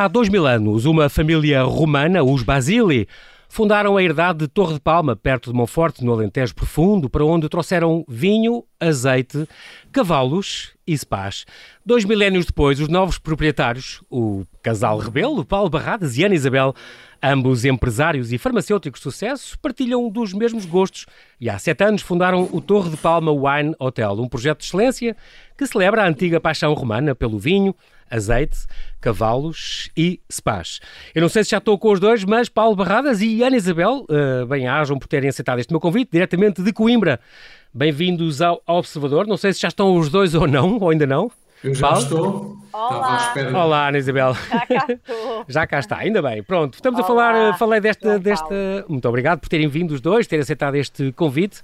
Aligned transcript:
Há 0.00 0.08
dois 0.08 0.30
mil 0.30 0.46
anos, 0.46 0.86
uma 0.86 1.10
família 1.10 1.62
romana, 1.62 2.22
os 2.22 2.42
Basili, 2.42 3.06
fundaram 3.50 3.98
a 3.98 4.02
herdade 4.02 4.38
de 4.38 4.48
Torre 4.48 4.72
de 4.72 4.80
Palma, 4.80 5.14
perto 5.14 5.50
de 5.50 5.54
Monforte, 5.54 6.02
no 6.02 6.10
Alentejo 6.10 6.54
Profundo, 6.54 7.10
para 7.10 7.22
onde 7.22 7.50
trouxeram 7.50 8.02
vinho, 8.08 8.64
azeite, 8.80 9.46
cavalos 9.92 10.70
e 10.86 10.96
spas. 10.96 11.44
Dois 11.84 12.06
milénios 12.06 12.46
depois, 12.46 12.80
os 12.80 12.88
novos 12.88 13.18
proprietários, 13.18 14.02
o 14.10 14.46
casal 14.62 14.96
Rebelo, 14.96 15.44
Paulo 15.44 15.68
Barradas 15.68 16.16
e 16.16 16.24
Ana 16.24 16.34
Isabel, 16.34 16.74
ambos 17.22 17.66
empresários 17.66 18.32
e 18.32 18.38
farmacêuticos 18.38 19.00
de 19.00 19.04
sucesso, 19.04 19.58
partilham 19.58 20.08
dos 20.08 20.32
mesmos 20.32 20.64
gostos 20.64 21.04
e 21.38 21.50
há 21.50 21.58
sete 21.58 21.84
anos 21.84 22.00
fundaram 22.00 22.48
o 22.50 22.58
Torre 22.62 22.88
de 22.88 22.96
Palma 22.96 23.32
Wine 23.32 23.74
Hotel, 23.78 24.12
um 24.12 24.28
projeto 24.28 24.60
de 24.60 24.64
excelência 24.64 25.14
que 25.58 25.66
celebra 25.66 26.02
a 26.02 26.08
antiga 26.08 26.40
paixão 26.40 26.72
romana 26.72 27.14
pelo 27.14 27.38
vinho, 27.38 27.74
azeite, 28.10 28.58
cavalos 29.00 29.90
e 29.96 30.20
spas. 30.30 30.80
Eu 31.14 31.22
não 31.22 31.28
sei 31.28 31.44
se 31.44 31.50
já 31.50 31.58
estou 31.58 31.78
com 31.78 31.92
os 31.92 32.00
dois, 32.00 32.24
mas 32.24 32.48
Paulo 32.48 32.74
Barradas 32.74 33.22
e 33.22 33.42
Ana 33.42 33.56
Isabel, 33.56 34.04
uh, 34.08 34.46
bem-ajam 34.46 34.98
por 34.98 35.06
terem 35.06 35.28
aceitado 35.28 35.58
este 35.58 35.72
meu 35.72 35.80
convite, 35.80 36.10
diretamente 36.12 36.62
de 36.62 36.72
Coimbra. 36.72 37.20
Bem-vindos 37.72 38.42
ao 38.42 38.60
Observador. 38.66 39.26
Não 39.26 39.36
sei 39.36 39.52
se 39.52 39.60
já 39.60 39.68
estão 39.68 39.96
os 39.96 40.08
dois 40.08 40.34
ou 40.34 40.46
não, 40.46 40.78
ou 40.78 40.90
ainda 40.90 41.06
não. 41.06 41.30
Eu 41.62 41.74
já 41.74 41.88
Paulo? 41.88 42.02
estou. 42.02 42.56
Olá. 42.72 43.34
Olá, 43.54 43.88
Ana 43.88 43.98
Isabel. 43.98 44.34
Já 44.34 44.66
cá 44.66 44.86
estou. 44.88 45.44
já 45.48 45.66
cá 45.66 45.78
está, 45.78 45.96
ainda 45.98 46.22
bem. 46.22 46.42
Pronto, 46.42 46.74
estamos 46.74 46.98
Olá. 47.00 47.04
a 47.04 47.08
falar, 47.08 47.58
falei 47.58 47.80
desta, 47.80 48.18
desta... 48.18 48.84
Muito 48.88 49.06
obrigado 49.06 49.40
por 49.40 49.48
terem 49.48 49.68
vindo 49.68 49.92
os 49.92 50.00
dois, 50.00 50.26
terem 50.26 50.42
aceitado 50.42 50.74
este 50.74 51.12
convite. 51.12 51.60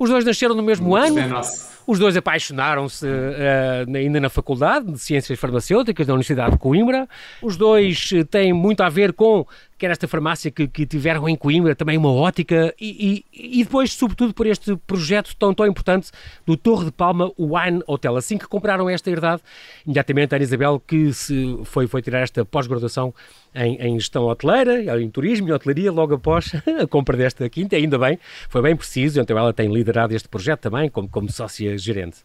Os 0.00 0.08
dois 0.10 0.24
nasceram 0.24 0.54
no 0.54 0.62
mesmo 0.62 0.88
Muito 0.88 1.06
ano. 1.06 1.18
É 1.18 1.26
nosso. 1.26 1.73
Os 1.86 1.98
dois 1.98 2.16
apaixonaram-se 2.16 3.06
uh, 3.06 3.96
ainda 3.96 4.20
na 4.20 4.30
Faculdade 4.30 4.92
de 4.92 4.98
Ciências 4.98 5.38
Farmacêuticas 5.38 6.06
da 6.06 6.14
Universidade 6.14 6.52
de 6.52 6.58
Coimbra. 6.58 7.06
Os 7.42 7.56
dois 7.56 8.10
eh, 8.14 8.24
têm 8.24 8.52
muito 8.52 8.82
a 8.82 8.88
ver 8.88 9.12
com 9.12 9.46
quer 9.84 9.90
esta 9.90 10.08
farmácia 10.08 10.50
que, 10.50 10.66
que 10.66 10.86
tiveram 10.86 11.28
em 11.28 11.36
Coimbra, 11.36 11.74
também 11.74 11.98
uma 11.98 12.10
ótica, 12.10 12.74
e, 12.80 13.22
e, 13.30 13.60
e, 13.60 13.64
depois, 13.64 13.92
sobretudo, 13.92 14.32
por 14.32 14.46
este 14.46 14.74
projeto 14.86 15.36
tão, 15.36 15.52
tão 15.52 15.66
importante 15.66 16.10
do 16.46 16.56
Torre 16.56 16.86
de 16.86 16.90
Palma 16.90 17.30
Wine 17.38 17.82
Hotel. 17.86 18.16
Assim 18.16 18.38
que 18.38 18.46
compraram 18.46 18.88
esta 18.88 19.10
herdade, 19.10 19.42
imediatamente 19.84 20.32
a 20.32 20.36
Ana 20.36 20.42
Isabel, 20.42 20.80
que 20.80 21.12
se 21.12 21.58
foi, 21.64 21.86
foi 21.86 22.00
tirar 22.00 22.20
esta 22.20 22.46
pós-graduação 22.46 23.14
em, 23.54 23.76
em, 23.76 24.00
gestão 24.00 24.24
hoteleira, 24.24 24.98
em 24.98 25.10
turismo 25.10 25.48
e 25.48 25.52
hotelaria, 25.52 25.92
logo 25.92 26.14
após 26.14 26.50
a 26.80 26.86
compra 26.86 27.14
desta 27.14 27.46
quinta, 27.50 27.76
ainda 27.76 27.98
bem, 27.98 28.18
foi 28.48 28.62
bem 28.62 28.74
preciso, 28.74 29.20
então 29.20 29.36
ela 29.36 29.52
tem 29.52 29.70
liderado 29.70 30.14
este 30.14 30.30
projeto 30.30 30.60
também, 30.60 30.88
como, 30.88 31.06
como 31.10 31.30
sócia 31.30 31.76
gerente. 31.76 32.20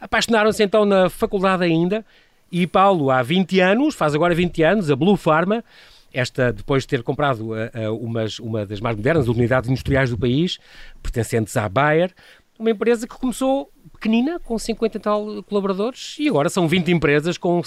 Apaixonaram-se 0.00 0.62
então 0.62 0.86
na 0.86 1.10
faculdade 1.10 1.62
ainda 1.62 2.02
e 2.50 2.66
Paulo, 2.66 3.10
há 3.10 3.22
20 3.22 3.60
anos, 3.60 3.94
faz 3.94 4.14
agora 4.14 4.34
20 4.34 4.62
anos, 4.62 4.90
a 4.90 4.96
Blue 4.96 5.16
Pharma, 5.16 5.62
esta, 6.16 6.52
depois 6.52 6.84
de 6.84 6.88
ter 6.88 7.02
comprado 7.02 7.50
uh, 7.50 7.54
uh, 7.54 7.96
umas, 7.96 8.38
uma 8.38 8.64
das 8.64 8.80
mais 8.80 8.96
modernas 8.96 9.28
unidades 9.28 9.68
industriais 9.68 10.10
do 10.10 10.18
país, 10.18 10.58
pertencentes 11.02 11.56
à 11.56 11.68
Bayer, 11.68 12.12
uma 12.58 12.70
empresa 12.70 13.06
que 13.06 13.14
começou 13.14 13.70
pequenina, 13.92 14.40
com 14.40 14.58
50 14.58 14.96
e 14.96 15.00
tal 15.00 15.42
colaboradores, 15.42 16.16
e 16.18 16.28
agora 16.28 16.48
são 16.48 16.66
20 16.66 16.90
empresas 16.90 17.36
com 17.36 17.60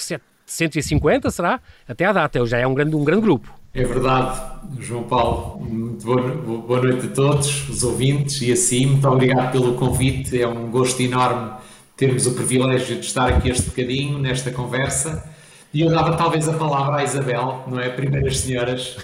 150, 0.45 1.30
será? 1.30 1.61
Até 1.88 2.06
à 2.06 2.11
data, 2.11 2.44
já 2.45 2.58
é 2.58 2.66
um 2.66 2.73
grande, 2.73 2.95
um 2.95 3.03
grande 3.03 3.22
grupo. 3.22 3.53
É 3.72 3.83
verdade, 3.83 4.41
João 4.80 5.03
Paulo. 5.03 5.63
Muito 5.63 6.03
boa 6.03 6.81
noite 6.81 7.06
a 7.06 7.09
todos, 7.09 7.69
os 7.69 7.84
ouvintes, 7.84 8.41
e 8.41 8.52
assim, 8.52 8.88
muito 8.88 9.08
obrigado 9.08 9.52
pelo 9.52 9.75
convite. 9.75 10.41
É 10.41 10.47
um 10.47 10.72
gosto 10.72 11.00
enorme 11.02 11.52
termos 11.95 12.25
o 12.25 12.34
privilégio 12.34 12.95
de 12.95 13.06
estar 13.06 13.28
aqui 13.28 13.50
este 13.50 13.69
bocadinho, 13.69 14.17
nesta 14.17 14.50
conversa. 14.50 15.23
E 15.74 15.81
eu 15.81 15.90
dava 15.90 16.18
talvez 16.18 16.47
a 16.50 16.53
palavra 16.53 16.97
à 16.97 17.03
Isabel, 17.03 17.63
não 17.68 17.80
é? 17.80 17.90
Primeiras 17.90 18.40
senhoras. 18.40 18.97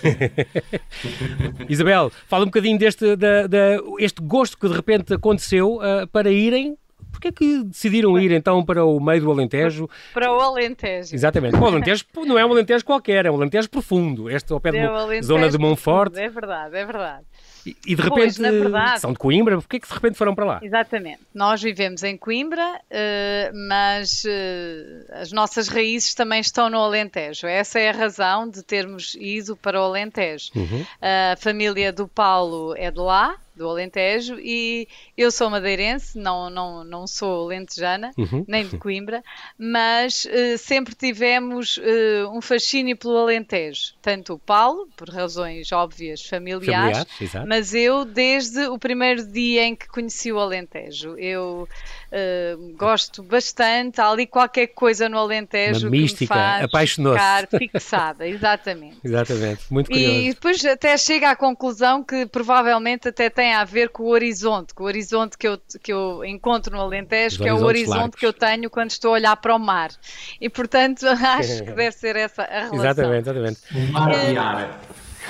Isabel, 1.70 2.12
fala 2.28 2.44
um 2.44 2.48
bocadinho 2.48 2.78
deste 2.80 3.16
da, 3.16 3.46
da, 3.46 3.78
este 4.00 4.22
gosto 4.22 4.58
que 4.58 4.68
de 4.68 4.74
repente 4.74 5.14
aconteceu 5.14 5.76
uh, 5.78 6.08
para 6.12 6.32
irem 6.32 6.76
Porquê 7.16 7.30
é 7.30 7.32
que 7.32 7.64
decidiram 7.64 8.20
ir 8.20 8.32
então 8.32 8.64
para 8.64 8.84
o 8.84 9.00
meio 9.00 9.22
do 9.22 9.32
Alentejo? 9.32 9.90
Para 10.14 10.30
o 10.32 10.40
Alentejo. 10.40 11.16
Exatamente. 11.16 11.56
O 11.56 11.66
Alentejo 11.66 12.04
não 12.26 12.38
é 12.38 12.46
um 12.46 12.52
Alentejo 12.52 12.84
qualquer, 12.84 13.26
é 13.26 13.32
um 13.32 13.36
Alentejo 13.36 13.70
profundo. 13.70 14.30
Este 14.30 14.52
ao 14.52 14.60
pé 14.60 14.72
da 14.74 15.22
zona 15.22 15.50
de 15.50 15.58
Monforte. 15.58 16.20
É 16.20 16.28
verdade, 16.28 16.76
é 16.76 16.86
verdade. 16.86 17.24
E, 17.66 17.76
e 17.86 17.96
de 17.96 18.02
repente 18.02 18.38
pois, 18.38 18.38
verdade, 18.38 19.00
são 19.00 19.12
de 19.12 19.18
Coimbra, 19.18 19.56
porquê 19.56 19.78
é 19.78 19.80
que 19.80 19.88
de 19.88 19.94
repente 19.94 20.18
foram 20.18 20.36
para 20.36 20.46
lá? 20.46 20.60
Exatamente. 20.62 21.20
Nós 21.34 21.62
vivemos 21.62 22.04
em 22.04 22.16
Coimbra, 22.16 22.76
uh, 22.76 23.58
mas 23.68 24.24
uh, 24.24 25.14
as 25.14 25.32
nossas 25.32 25.68
raízes 25.68 26.14
também 26.14 26.40
estão 26.40 26.70
no 26.70 26.78
Alentejo. 26.78 27.48
Essa 27.48 27.80
é 27.80 27.90
a 27.90 27.94
razão 27.94 28.48
de 28.50 28.62
termos 28.62 29.16
ido 29.20 29.56
para 29.56 29.80
o 29.82 29.84
Alentejo. 29.84 30.52
Uhum. 30.56 30.86
A 31.02 31.36
família 31.38 31.92
do 31.92 32.08
Paulo 32.08 32.76
é 32.78 32.92
de 32.92 33.00
lá, 33.00 33.36
do 33.56 33.68
Alentejo 33.68 34.38
e 34.40 34.88
eu 35.18 35.32
sou 35.32 35.50
madeirense, 35.50 36.18
não, 36.18 36.50
não, 36.50 36.84
não 36.84 37.08
sou 37.08 37.48
lentejana, 37.48 38.12
uhum. 38.18 38.44
nem 38.48 38.68
de 38.68 38.78
Coimbra, 38.78 39.24
mas 39.58 40.26
uh, 40.26 40.58
sempre 40.58 40.94
tivemos 40.94 41.78
uh, 41.78 42.30
um 42.32 42.42
fascínio 42.42 42.98
pelo 42.98 43.18
Alentejo. 43.18 43.94
Tanto 44.02 44.34
o 44.34 44.40
Paulo, 44.40 44.88
por 44.96 45.10
razões 45.10 45.72
óbvias 45.72 46.26
familiares, 46.26 47.06
Familiar, 47.18 47.48
mas 47.48 47.74
eu 47.74 48.06
desde 48.06 48.68
o 48.68 48.78
primeiro 48.78 49.26
dia 49.26 49.64
em 49.64 49.76
que 49.76 49.88
conheci 49.88 50.32
o 50.32 50.40
Alentejo. 50.40 51.18
Eu 51.18 51.68
uh, 52.16 52.74
gosto 52.78 53.22
bastante, 53.22 54.00
há 54.00 54.10
ali 54.10 54.26
qualquer 54.26 54.68
coisa 54.68 55.10
no 55.10 55.18
Alentejo 55.18 55.88
Uma 55.88 55.92
mística, 55.92 56.34
que 56.34 56.40
me 56.40 56.46
faz 56.46 56.64
apaixonou 56.64 57.14
ficar 57.14 57.48
fixada, 57.60 58.28
exatamente. 58.28 58.98
exatamente, 59.04 59.62
muito 59.70 59.92
curioso. 59.92 60.16
E 60.16 60.34
depois 60.34 60.66
até 60.66 60.98
chega 60.98 61.32
à 61.32 61.36
conclusão 61.36 62.04
que 62.04 62.26
provavelmente 62.26 63.10
até 63.10 63.30
tem 63.30 63.54
a 63.54 63.64
ver 63.64 63.90
com 63.90 64.04
o 64.04 64.08
horizonte, 64.08 64.74
com 64.74 64.84
o 64.84 64.88
horizonte 64.88 65.38
que 65.38 65.48
eu, 65.48 65.60
que 65.82 65.92
eu 65.92 66.24
encontro 66.24 66.76
no 66.76 66.82
Alentejo, 66.82 67.36
Os 67.36 67.42
que 67.42 67.50
é 67.50 67.54
o 67.54 67.64
horizonte 67.64 67.98
largos. 67.98 68.20
que 68.20 68.26
eu 68.26 68.34
tenho 68.34 68.70
quando 68.70 68.92
estou 68.92 69.12
a 69.12 69.14
olhar 69.16 69.36
para 69.36 69.56
o 69.56 69.60
mar. 69.60 69.92
E 70.40 70.50
portanto 70.50 71.06
acho 71.08 71.64
que 71.64 71.72
deve 71.74 71.92
ser 71.92 72.16
essa 72.16 72.44
a 72.44 72.70
relação. 72.70 72.80
Exatamente, 72.80 73.30
exatamente. 73.30 73.60
O 73.76 73.92
mar 73.92 74.10
de 74.12 74.38
ar. 74.38 74.82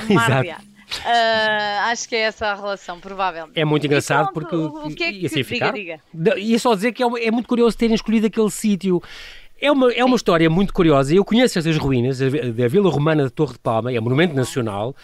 O 0.09 0.13
mar 0.13 0.43
de 0.43 0.49
ar. 0.51 0.74
Uh, 0.87 1.89
acho 1.89 2.07
que 2.07 2.15
é 2.15 2.19
essa 2.19 2.47
a 2.47 2.55
relação, 2.55 2.99
provavelmente. 2.99 3.59
É 3.59 3.65
muito 3.65 3.85
engraçado 3.85 4.31
pronto, 4.31 4.49
porque. 4.49 4.55
O 4.55 4.95
que 4.95 5.03
é 5.03 5.11
que, 5.11 5.25
assim 5.25 5.41
diga, 5.43 5.71
diga. 5.71 5.99
Ia 6.37 6.59
só 6.59 6.75
dizer 6.75 6.91
que 6.91 7.03
é, 7.03 7.07
é 7.25 7.31
muito 7.31 7.47
curioso 7.47 7.77
terem 7.77 7.95
escolhido 7.95 8.27
aquele 8.27 8.51
sítio. 8.51 9.01
É 9.59 9.71
uma, 9.71 9.91
é 9.91 10.03
uma 10.03 10.15
história 10.15 10.49
muito 10.49 10.73
curiosa. 10.73 11.15
Eu 11.15 11.23
conheço 11.23 11.57
essas 11.57 11.77
ruínas, 11.77 12.19
da 12.19 12.67
Vila 12.67 12.89
Romana 12.89 13.23
de 13.23 13.29
Torre 13.29 13.53
de 13.53 13.59
Palma, 13.59 13.91
é 13.91 13.99
um 13.99 14.03
monumento 14.03 14.35
nacional. 14.35 14.95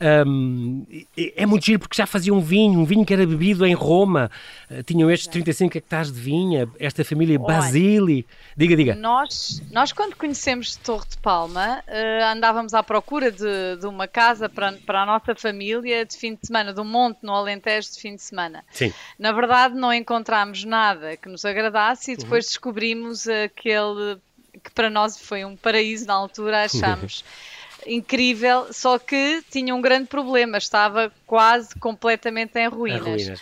Um, 0.00 0.86
é 1.16 1.44
muito 1.44 1.66
giro 1.66 1.80
porque 1.80 1.96
já 1.96 2.06
faziam 2.06 2.40
vinho, 2.40 2.78
um 2.78 2.84
vinho 2.84 3.04
que 3.04 3.12
era 3.12 3.26
bebido 3.26 3.66
em 3.66 3.74
Roma. 3.74 4.30
Uh, 4.70 4.82
tinham 4.84 5.10
estes 5.10 5.26
35 5.28 5.76
hectares 5.76 6.12
de 6.12 6.20
vinha, 6.20 6.68
esta 6.78 7.04
família 7.04 7.38
Basili. 7.38 8.24
Diga, 8.56 8.76
diga. 8.76 8.94
Nós, 8.94 9.60
nós 9.72 9.92
quando 9.92 10.14
conhecemos 10.14 10.76
Torre 10.76 11.06
de 11.08 11.18
Palma, 11.18 11.82
uh, 11.88 12.24
andávamos 12.32 12.74
à 12.74 12.82
procura 12.82 13.32
de, 13.32 13.76
de 13.80 13.86
uma 13.86 14.06
casa 14.06 14.48
para, 14.48 14.72
para 14.72 15.02
a 15.02 15.06
nossa 15.06 15.34
família 15.34 16.04
de 16.04 16.16
fim 16.16 16.34
de 16.34 16.46
semana, 16.46 16.72
de 16.72 16.80
um 16.80 16.84
monte 16.84 17.18
no 17.22 17.34
Alentejo 17.34 17.90
de 17.90 17.98
fim 18.00 18.14
de 18.14 18.22
semana. 18.22 18.64
Sim. 18.70 18.92
Na 19.18 19.32
verdade, 19.32 19.74
não 19.74 19.92
encontramos 19.92 20.64
nada 20.64 21.16
que 21.16 21.28
nos 21.28 21.44
agradasse 21.44 22.12
e 22.12 22.16
depois 22.16 22.44
uhum. 22.44 22.50
descobrimos 22.50 23.26
aquele 23.26 24.18
que 24.62 24.70
para 24.72 24.90
nós 24.90 25.18
foi 25.20 25.44
um 25.44 25.56
paraíso 25.56 26.06
na 26.06 26.14
altura, 26.14 26.64
achamos. 26.64 27.24
Incrível, 27.86 28.72
só 28.72 28.98
que 28.98 29.42
tinha 29.50 29.74
um 29.74 29.80
grande 29.80 30.08
problema, 30.08 30.58
estava 30.58 31.12
quase 31.26 31.74
completamente 31.78 32.58
em 32.58 32.68
ruínas. 32.68 33.06
Em 33.06 33.10
ruínas 33.10 33.40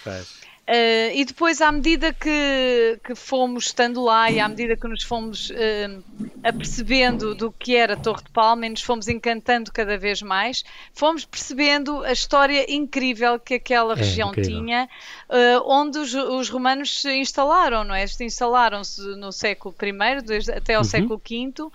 Uh, 0.67 1.15
e 1.15 1.25
depois, 1.25 1.61
à 1.61 1.71
medida 1.71 2.13
que, 2.13 2.99
que 3.05 3.15
fomos 3.15 3.67
estando 3.67 4.03
lá 4.03 4.29
e 4.29 4.41
à 4.41 4.49
medida 4.49 4.77
que 4.77 4.89
nos 4.89 5.05
fomos 5.05 5.51
uh, 5.51 6.05
apercebendo 6.43 7.37
do 7.37 7.53
que 7.53 7.77
era 7.77 7.97
Torre 7.97 8.25
de 8.25 8.31
Palma 8.31 8.67
e 8.67 8.71
nos 8.71 8.83
fomos 8.83 9.07
encantando 9.07 9.71
cada 9.71 9.97
vez 9.97 10.21
mais, 10.23 10.65
fomos 10.93 11.25
percebendo 11.25 12.03
a 12.03 12.11
história 12.11 12.67
incrível 12.69 13.39
que 13.39 13.55
aquela 13.55 13.93
é, 13.93 13.97
região 13.97 14.31
incrível. 14.31 14.59
tinha, 14.59 14.89
uh, 15.31 15.63
onde 15.67 15.99
os, 15.99 16.13
os, 16.13 16.49
romanos 16.49 17.01
se 17.01 17.15
instalaram, 17.15 17.85
não 17.85 17.95
é? 17.95 18.05
Instalaram-se 18.19 19.01
no 19.15 19.31
século 19.31 19.73
I, 19.81 20.21
desde, 20.21 20.51
até 20.51 20.75
ao 20.75 20.83
uhum. 20.83 20.85
século 20.85 21.23
V 21.25 21.71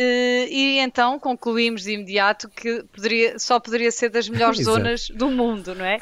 e 0.00 0.78
então 0.78 1.18
concluímos 1.18 1.82
de 1.82 1.92
imediato 1.92 2.48
que 2.48 2.84
poderia, 2.84 3.38
só 3.38 3.58
poderia 3.58 3.90
ser 3.90 4.10
das 4.10 4.28
melhores 4.28 4.64
zonas 4.64 5.08
do 5.08 5.30
mundo, 5.30 5.74
não 5.74 5.84
é? 5.84 5.98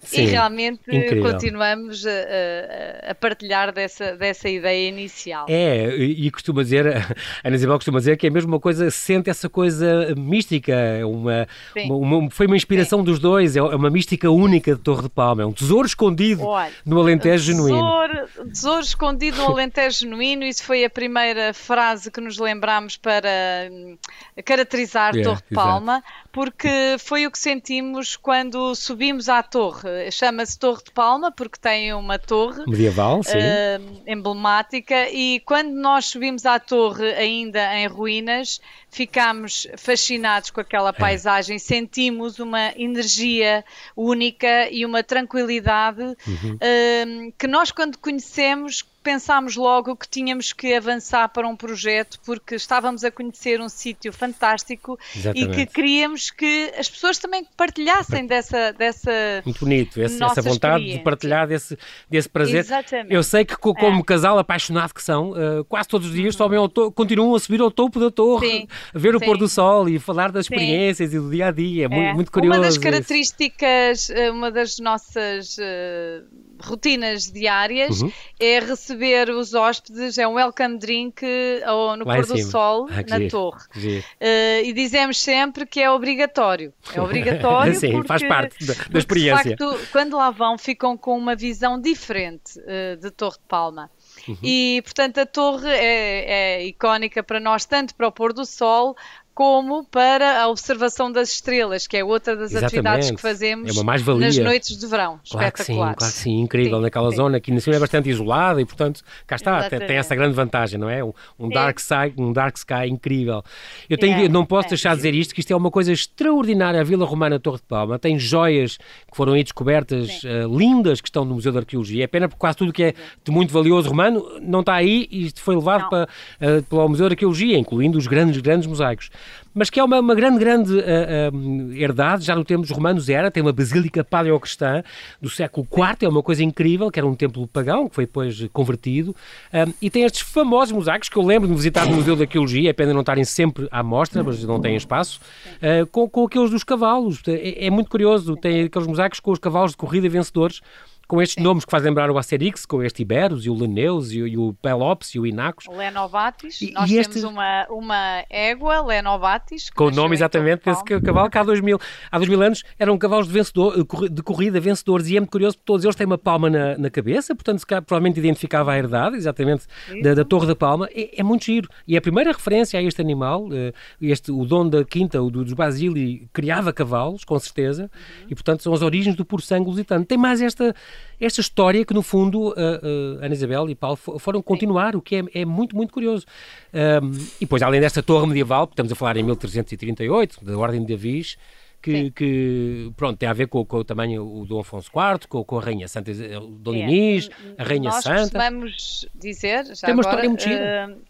Sim, 0.00 0.22
e 0.22 0.26
realmente 0.26 0.80
incrível. 0.88 1.32
continuamos 1.32 2.04
a, 2.06 3.10
a, 3.10 3.14
partilhar 3.14 3.72
dessa, 3.72 4.16
dessa 4.16 4.48
ideia 4.48 4.88
inicial. 4.88 5.46
É, 5.48 5.88
e 5.96 6.30
costuma 6.30 6.62
dizer, 6.62 6.86
a 6.86 7.14
Ana 7.44 7.56
Isabel 7.56 7.76
costuma 7.76 7.98
dizer 7.98 8.16
que 8.16 8.26
é 8.26 8.30
mesmo 8.30 8.52
uma 8.52 8.60
coisa, 8.60 8.90
sente 8.90 9.28
essa 9.28 9.48
coisa 9.48 10.14
mística, 10.16 10.74
uma, 11.04 11.48
uma, 11.86 12.16
uma 12.16 12.30
foi 12.30 12.46
uma 12.46 12.56
inspiração 12.56 13.00
Sim. 13.00 13.04
dos 13.06 13.18
dois, 13.18 13.56
é 13.56 13.62
uma 13.62 13.90
mística 13.90 14.30
única 14.30 14.74
de 14.74 14.80
Torre 14.80 15.02
de 15.02 15.08
Palma, 15.08 15.42
é 15.42 15.46
um 15.46 15.52
tesouro 15.52 15.86
escondido 15.86 16.44
Olha, 16.44 16.72
no 16.86 17.00
Alentejo 17.00 17.52
tesouro, 17.52 17.68
genuíno. 17.68 18.50
Tesouro 18.52 18.82
escondido 18.82 19.36
no 19.38 19.46
Alentejo 19.52 20.00
genuíno, 20.00 20.44
isso 20.44 20.62
foi 20.62 20.84
a 20.84 20.90
primeira 20.90 21.52
frase 21.52 22.10
que 22.10 22.20
nos 22.20 22.38
lembramos 22.38 22.96
para 22.96 23.28
hum, 23.70 23.98
caracterizar 24.44 25.16
é, 25.16 25.22
Torre 25.22 25.42
de 25.48 25.54
Palma, 25.54 25.94
exato. 25.94 26.28
porque 26.30 26.96
foi 26.98 27.26
o 27.26 27.30
que 27.30 27.38
sentimos 27.38 28.16
quando 28.16 28.74
subimos 28.74 29.28
à 29.28 29.42
torre. 29.42 29.87
Chama-se 30.10 30.58
Torre 30.58 30.82
de 30.84 30.90
Palma 30.90 31.30
porque 31.30 31.58
tem 31.58 31.92
uma 31.92 32.18
torre 32.18 32.64
medieval, 32.66 33.22
sim. 33.22 33.36
Uh, 33.36 34.02
emblemática 34.06 35.08
e 35.10 35.40
quando 35.40 35.70
nós 35.70 36.06
subimos 36.06 36.46
à 36.46 36.58
torre 36.58 37.12
ainda 37.14 37.74
em 37.76 37.86
ruínas, 37.86 38.60
ficámos 38.90 39.66
fascinados 39.76 40.50
com 40.50 40.60
aquela 40.60 40.90
é. 40.90 40.92
paisagem, 40.92 41.56
é. 41.56 41.58
sentimos 41.58 42.38
uma 42.38 42.72
energia 42.76 43.64
única 43.96 44.68
e 44.70 44.84
uma 44.84 45.02
tranquilidade 45.02 46.02
uhum. 46.02 46.54
uh, 46.54 47.32
que 47.38 47.46
nós 47.46 47.70
quando 47.70 47.98
conhecemos 47.98 48.84
pensámos 49.08 49.56
logo 49.56 49.96
que 49.96 50.06
tínhamos 50.06 50.52
que 50.52 50.74
avançar 50.74 51.30
para 51.30 51.48
um 51.48 51.56
projeto 51.56 52.20
porque 52.26 52.56
estávamos 52.56 53.02
a 53.04 53.10
conhecer 53.10 53.58
um 53.58 53.68
sítio 53.68 54.12
fantástico 54.12 54.98
Exatamente. 55.16 55.50
e 55.50 55.66
que 55.66 55.72
queríamos 55.72 56.30
que 56.30 56.70
as 56.78 56.90
pessoas 56.90 57.16
também 57.16 57.46
partilhassem 57.56 58.26
dessa 58.26 58.70
dessa 58.74 59.10
muito 59.46 59.60
bonito 59.60 59.98
esse, 59.98 60.22
essa 60.22 60.42
vontade 60.42 60.84
de 60.84 60.98
partilhar 60.98 61.48
desse 61.48 61.78
desse 62.10 62.28
prazer. 62.28 62.60
Exatamente. 62.60 63.14
Eu 63.14 63.22
sei 63.22 63.46
que 63.46 63.56
como 63.56 64.00
é. 64.00 64.02
casal 64.02 64.38
apaixonado 64.38 64.92
que 64.92 65.02
são, 65.02 65.30
uh, 65.30 65.64
quase 65.64 65.88
todos 65.88 66.08
os 66.08 66.12
dias 66.12 66.34
uhum. 66.34 66.38
sobem 66.38 66.58
ao 66.58 66.68
continuam 66.92 67.34
a 67.34 67.40
subir 67.40 67.62
ao 67.62 67.70
topo 67.70 67.98
da 67.98 68.10
torre, 68.10 68.46
Sim. 68.46 68.68
a 68.94 68.98
ver 68.98 69.16
o 69.16 69.18
Sim. 69.18 69.24
pôr 69.24 69.38
do 69.38 69.48
sol 69.48 69.88
e 69.88 69.98
falar 69.98 70.30
das 70.30 70.44
Sim. 70.44 70.54
experiências 70.54 71.14
e 71.14 71.18
do 71.18 71.30
dia 71.30 71.46
a 71.46 71.50
dia. 71.50 71.84
É, 71.84 71.86
é. 71.86 71.88
Muito, 71.88 72.14
muito 72.14 72.32
curioso. 72.32 72.58
Uma 72.58 72.66
das 72.66 72.76
características, 72.76 74.10
eh, 74.10 74.30
uma 74.30 74.50
das 74.50 74.78
nossas 74.78 75.56
uh, 75.56 76.57
rotinas 76.60 77.30
diárias 77.30 78.02
uhum. 78.02 78.12
é 78.38 78.58
receber 78.60 79.30
os 79.30 79.54
hóspedes, 79.54 80.18
é 80.18 80.26
um 80.26 80.34
welcome 80.34 80.78
drink 80.78 81.24
ou 81.66 81.96
no 81.96 82.04
Lá 82.04 82.16
pôr 82.16 82.26
do 82.26 82.38
sol 82.38 82.88
ah, 82.90 83.04
na 83.08 83.18
giro, 83.18 83.30
torre. 83.30 83.60
Giro. 83.74 84.04
Uh, 84.20 84.64
e 84.64 84.72
dizemos 84.72 85.20
sempre 85.20 85.66
que 85.66 85.80
é 85.80 85.90
obrigatório. 85.90 86.72
É 86.94 87.00
obrigatório 87.02 87.74
Sim, 87.74 87.92
porque, 87.92 88.08
faz 88.08 88.22
parte 88.22 88.66
da, 88.66 88.74
da 88.90 88.98
experiência. 88.98 89.56
Facto, 89.56 89.78
quando 89.92 90.16
lá 90.16 90.30
vão, 90.30 90.58
ficam 90.58 90.96
com 90.96 91.16
uma 91.16 91.34
visão 91.34 91.80
diferente 91.80 92.58
uh, 92.58 92.96
de 92.96 93.10
Torre 93.10 93.36
de 93.36 93.48
Palma. 93.48 93.90
Uhum. 94.26 94.36
E, 94.42 94.80
portanto, 94.82 95.18
a 95.18 95.26
torre 95.26 95.68
é, 95.70 96.58
é, 96.60 96.66
icónica 96.66 97.22
para 97.22 97.38
nós, 97.38 97.64
tanto 97.64 97.94
para 97.94 98.08
o 98.08 98.12
pôr 98.12 98.32
do 98.32 98.44
sol 98.44 98.96
como 99.38 99.84
para 99.84 100.42
a 100.42 100.48
observação 100.48 101.12
das 101.12 101.30
estrelas, 101.30 101.86
que 101.86 101.96
é 101.96 102.02
outra 102.02 102.34
das 102.34 102.50
Exatamente. 102.50 102.66
atividades 102.66 103.10
que 103.12 103.22
fazemos 103.22 103.78
é 103.78 103.84
nas 104.16 104.36
noites 104.36 104.76
de 104.76 104.84
verão. 104.84 105.20
Claro 105.30 105.52
que 105.52 105.62
sim, 105.62 105.76
claro 105.76 105.96
que 105.96 106.04
sim, 106.06 106.40
incrível. 106.40 106.78
Sim, 106.78 106.82
Naquela 106.82 107.10
sim. 107.12 107.16
zona 107.18 107.38
que 107.38 107.52
ainda 107.52 107.62
é 107.76 107.78
bastante 107.78 108.10
isolada 108.10 108.60
e, 108.60 108.64
portanto, 108.64 109.00
cá 109.28 109.36
está, 109.36 109.70
tem, 109.70 109.78
tem, 109.78 109.96
essa 109.96 110.16
grande 110.16 110.34
vantagem, 110.34 110.76
não 110.76 110.90
é? 110.90 111.04
Um, 111.04 111.12
um 111.38 111.48
dark, 111.48 111.78
sky, 111.78 112.12
um 112.18 112.32
dark 112.32 112.56
sky 112.56 112.88
incrível. 112.88 113.44
Eu 113.88 113.96
tenho, 113.96 114.24
é, 114.24 114.28
não 114.28 114.44
posso 114.44 114.66
é, 114.66 114.70
deixar 114.70 114.90
de 114.90 114.96
dizer 114.96 115.14
isto, 115.14 115.32
que 115.32 115.38
isto 115.38 115.52
é 115.52 115.56
uma 115.56 115.70
coisa 115.70 115.92
extraordinária. 115.92 116.80
A 116.80 116.84
Vila 116.84 117.06
Romana 117.06 117.38
Torre 117.38 117.58
de 117.58 117.62
Palma 117.62 117.96
tem 117.96 118.18
joias 118.18 118.76
que 118.76 119.16
foram 119.16 119.34
aí 119.34 119.44
descobertas 119.44 120.20
uh, 120.24 120.58
lindas 120.58 121.00
que 121.00 121.08
estão 121.08 121.24
no 121.24 121.36
Museu 121.36 121.52
de 121.52 121.58
Arqueologia. 121.58 122.02
É 122.02 122.08
pena 122.08 122.28
porque 122.28 122.40
quase 122.40 122.56
tudo 122.56 122.72
que 122.72 122.82
é 122.82 122.94
de 123.24 123.30
muito 123.30 123.52
valioso 123.52 123.88
romano 123.88 124.40
não 124.42 124.60
está 124.60 124.74
aí 124.74 125.06
e 125.12 125.26
isto 125.26 125.40
foi 125.40 125.54
levado 125.54 125.88
para, 125.88 126.08
uh, 126.42 126.62
para 126.64 126.88
Museu 126.88 127.06
de 127.08 127.12
Arqueologia, 127.12 127.56
incluindo 127.56 127.96
os 127.96 128.08
grandes, 128.08 128.40
grandes 128.40 128.66
mosaicos 128.66 129.10
mas 129.54 129.70
que 129.70 129.80
é 129.80 129.84
uma, 129.84 129.98
uma 129.98 130.14
grande, 130.14 130.38
grande 130.38 130.72
uh, 130.72 131.34
uh, 131.34 131.72
herdade, 131.72 132.24
já 132.24 132.36
no 132.36 132.44
tempo 132.44 132.62
dos 132.62 132.70
romanos 132.70 133.08
era, 133.08 133.30
tem 133.30 133.42
uma 133.42 133.52
basílica 133.52 134.04
paleocristã 134.04 134.82
do 135.20 135.28
século 135.28 135.66
IV, 135.70 136.06
é 136.06 136.08
uma 136.08 136.22
coisa 136.22 136.44
incrível, 136.44 136.90
que 136.90 136.98
era 136.98 137.06
um 137.06 137.14
templo 137.14 137.46
pagão, 137.46 137.88
que 137.88 137.94
foi 137.94 138.06
depois 138.06 138.46
convertido, 138.52 139.14
um, 139.52 139.72
e 139.82 139.90
tem 139.90 140.04
estes 140.04 140.22
famosos 140.22 140.72
mosaicos, 140.72 141.08
que 141.08 141.16
eu 141.16 141.22
lembro 141.22 141.48
de 141.48 141.54
visitar 141.54 141.86
no 141.86 141.96
Museu 141.96 142.14
da 142.14 142.24
Arqueologia, 142.24 142.70
é 142.70 142.72
pena 142.72 142.92
não 142.92 143.00
estarem 143.00 143.24
sempre 143.24 143.66
à 143.70 143.82
mostra, 143.82 144.22
mas 144.22 144.42
não 144.44 144.60
têm 144.60 144.76
espaço, 144.76 145.20
uh, 145.56 145.86
com, 145.88 146.08
com 146.08 146.24
aqueles 146.24 146.50
dos 146.50 146.62
cavalos, 146.62 147.20
é, 147.26 147.66
é 147.66 147.70
muito 147.70 147.90
curioso, 147.90 148.36
tem 148.36 148.64
aqueles 148.64 148.86
mosaicos 148.86 149.20
com 149.20 149.32
os 149.32 149.38
cavalos 149.38 149.72
de 149.72 149.76
corrida 149.76 150.08
vencedores, 150.08 150.60
com 151.08 151.22
estes 151.22 151.36
Sim. 151.36 151.42
nomes 151.42 151.64
que 151.64 151.70
fazem 151.70 151.88
lembrar 151.88 152.10
o 152.10 152.18
Asterix, 152.18 152.66
com 152.66 152.82
este 152.82 153.00
Iberos 153.00 153.46
e 153.46 153.50
o 153.50 153.54
Leneus 153.54 154.12
e, 154.12 154.18
e 154.18 154.36
o 154.36 154.52
Pelops 154.60 155.14
e 155.14 155.18
o 155.18 155.26
Inacos. 155.26 155.66
Lenovatis, 155.66 156.60
e, 156.60 156.70
nós 156.72 156.90
e 156.90 157.02
temos 157.02 157.24
uma, 157.24 157.66
uma 157.70 158.24
égua, 158.28 158.82
Lenovatis. 158.82 159.70
Com 159.70 159.86
o 159.86 159.90
nome 159.90 160.14
exatamente 160.14 160.66
desse 160.66 160.84
cavalo 161.00 161.30
que 161.30 161.38
há 161.38 161.42
dois, 161.42 161.60
mil, 161.60 161.78
há 162.12 162.18
dois 162.18 162.28
mil 162.28 162.42
anos 162.42 162.62
eram 162.78 162.98
cavalos 162.98 163.26
de, 163.26 163.32
vencedor, 163.32 163.86
de 164.10 164.22
corrida 164.22 164.60
vencedores 164.60 165.08
e 165.08 165.16
é 165.16 165.20
muito 165.20 165.30
curioso 165.30 165.56
porque 165.56 165.66
todos 165.66 165.82
eles 165.82 165.96
têm 165.96 166.06
uma 166.06 166.18
palma 166.18 166.50
na, 166.50 166.76
na 166.76 166.90
cabeça, 166.90 167.34
portanto 167.34 167.64
provavelmente 167.66 168.18
identificava 168.18 168.72
a 168.72 168.78
herdade 168.78 169.16
exatamente 169.16 169.64
da, 170.02 170.12
da, 170.12 170.24
Torre 170.24 170.46
da 170.46 170.54
Palma. 170.54 170.90
É, 170.92 171.20
é, 171.20 171.22
muito 171.22 171.46
giro 171.46 171.70
e 171.86 171.94
é 171.94 171.98
a 171.98 172.02
primeira 172.02 172.32
referência 172.32 172.78
a 172.78 172.82
este 172.82 173.00
animal, 173.00 173.48
eh, 173.50 173.72
este, 174.02 174.30
o 174.30 174.44
dono 174.44 174.68
da 174.68 174.84
quinta, 174.84 175.22
o 175.22 175.30
dos 175.30 175.54
Basili, 175.54 176.28
criava 176.34 176.70
cavalos, 176.70 177.24
com 177.24 177.38
certeza, 177.38 177.84
uhum. 177.84 178.26
e 178.30 178.34
portanto 178.34 178.62
são 178.62 178.74
as 178.74 178.82
origens 178.82 179.16
do 179.16 179.24
puro 179.24 179.40
sangue 179.40 179.68
lusitano. 179.70 180.04
Tem 180.04 180.18
mais 180.18 180.42
esta 180.42 180.74
esta 181.20 181.40
história 181.40 181.84
que, 181.84 181.92
no 181.92 182.02
fundo, 182.02 182.48
uh, 182.48 182.52
uh, 182.52 183.24
Ana 183.24 183.34
Isabel 183.34 183.68
e 183.68 183.74
Paulo 183.74 183.96
foram 183.96 184.40
continuar, 184.40 184.94
o 184.94 185.02
que 185.02 185.16
é, 185.16 185.24
é 185.34 185.44
muito, 185.44 185.74
muito 185.74 185.92
curioso. 185.92 186.26
Um, 186.72 187.12
e 187.36 187.40
depois, 187.40 187.62
além 187.62 187.80
desta 187.80 188.02
torre 188.02 188.26
medieval, 188.26 188.64
estamos 188.64 188.92
a 188.92 188.94
falar 188.94 189.16
em 189.16 189.22
1338, 189.22 190.44
da 190.44 190.56
Ordem 190.56 190.84
de 190.84 190.94
Avis, 190.94 191.36
que, 191.80 192.10
que, 192.10 192.92
pronto, 192.96 193.18
tem 193.18 193.28
a 193.28 193.32
ver 193.32 193.46
com, 193.46 193.64
com 193.64 193.84
também 193.84 194.18
o 194.18 194.44
Dom 194.44 194.60
Afonso 194.60 194.90
IV, 194.90 195.28
com, 195.28 195.44
com 195.44 195.58
a 195.58 195.62
Rainha 195.62 195.88
Santa, 195.88 196.10
o 196.10 196.48
Dom 196.48 196.74
é, 196.74 196.78
Inês, 196.78 197.30
a 197.56 197.62
Rainha 197.62 197.90
nós 197.90 198.02
Santa. 198.02 198.14
Nós 198.14 198.30
costumamos 198.30 199.08
dizer, 199.14 199.64
já 199.74 199.86
tem 199.86 199.94
uma 199.94 200.02
agora, 200.02 200.26
história 200.26 200.28
muito 200.28 200.96
uh, 200.96 201.07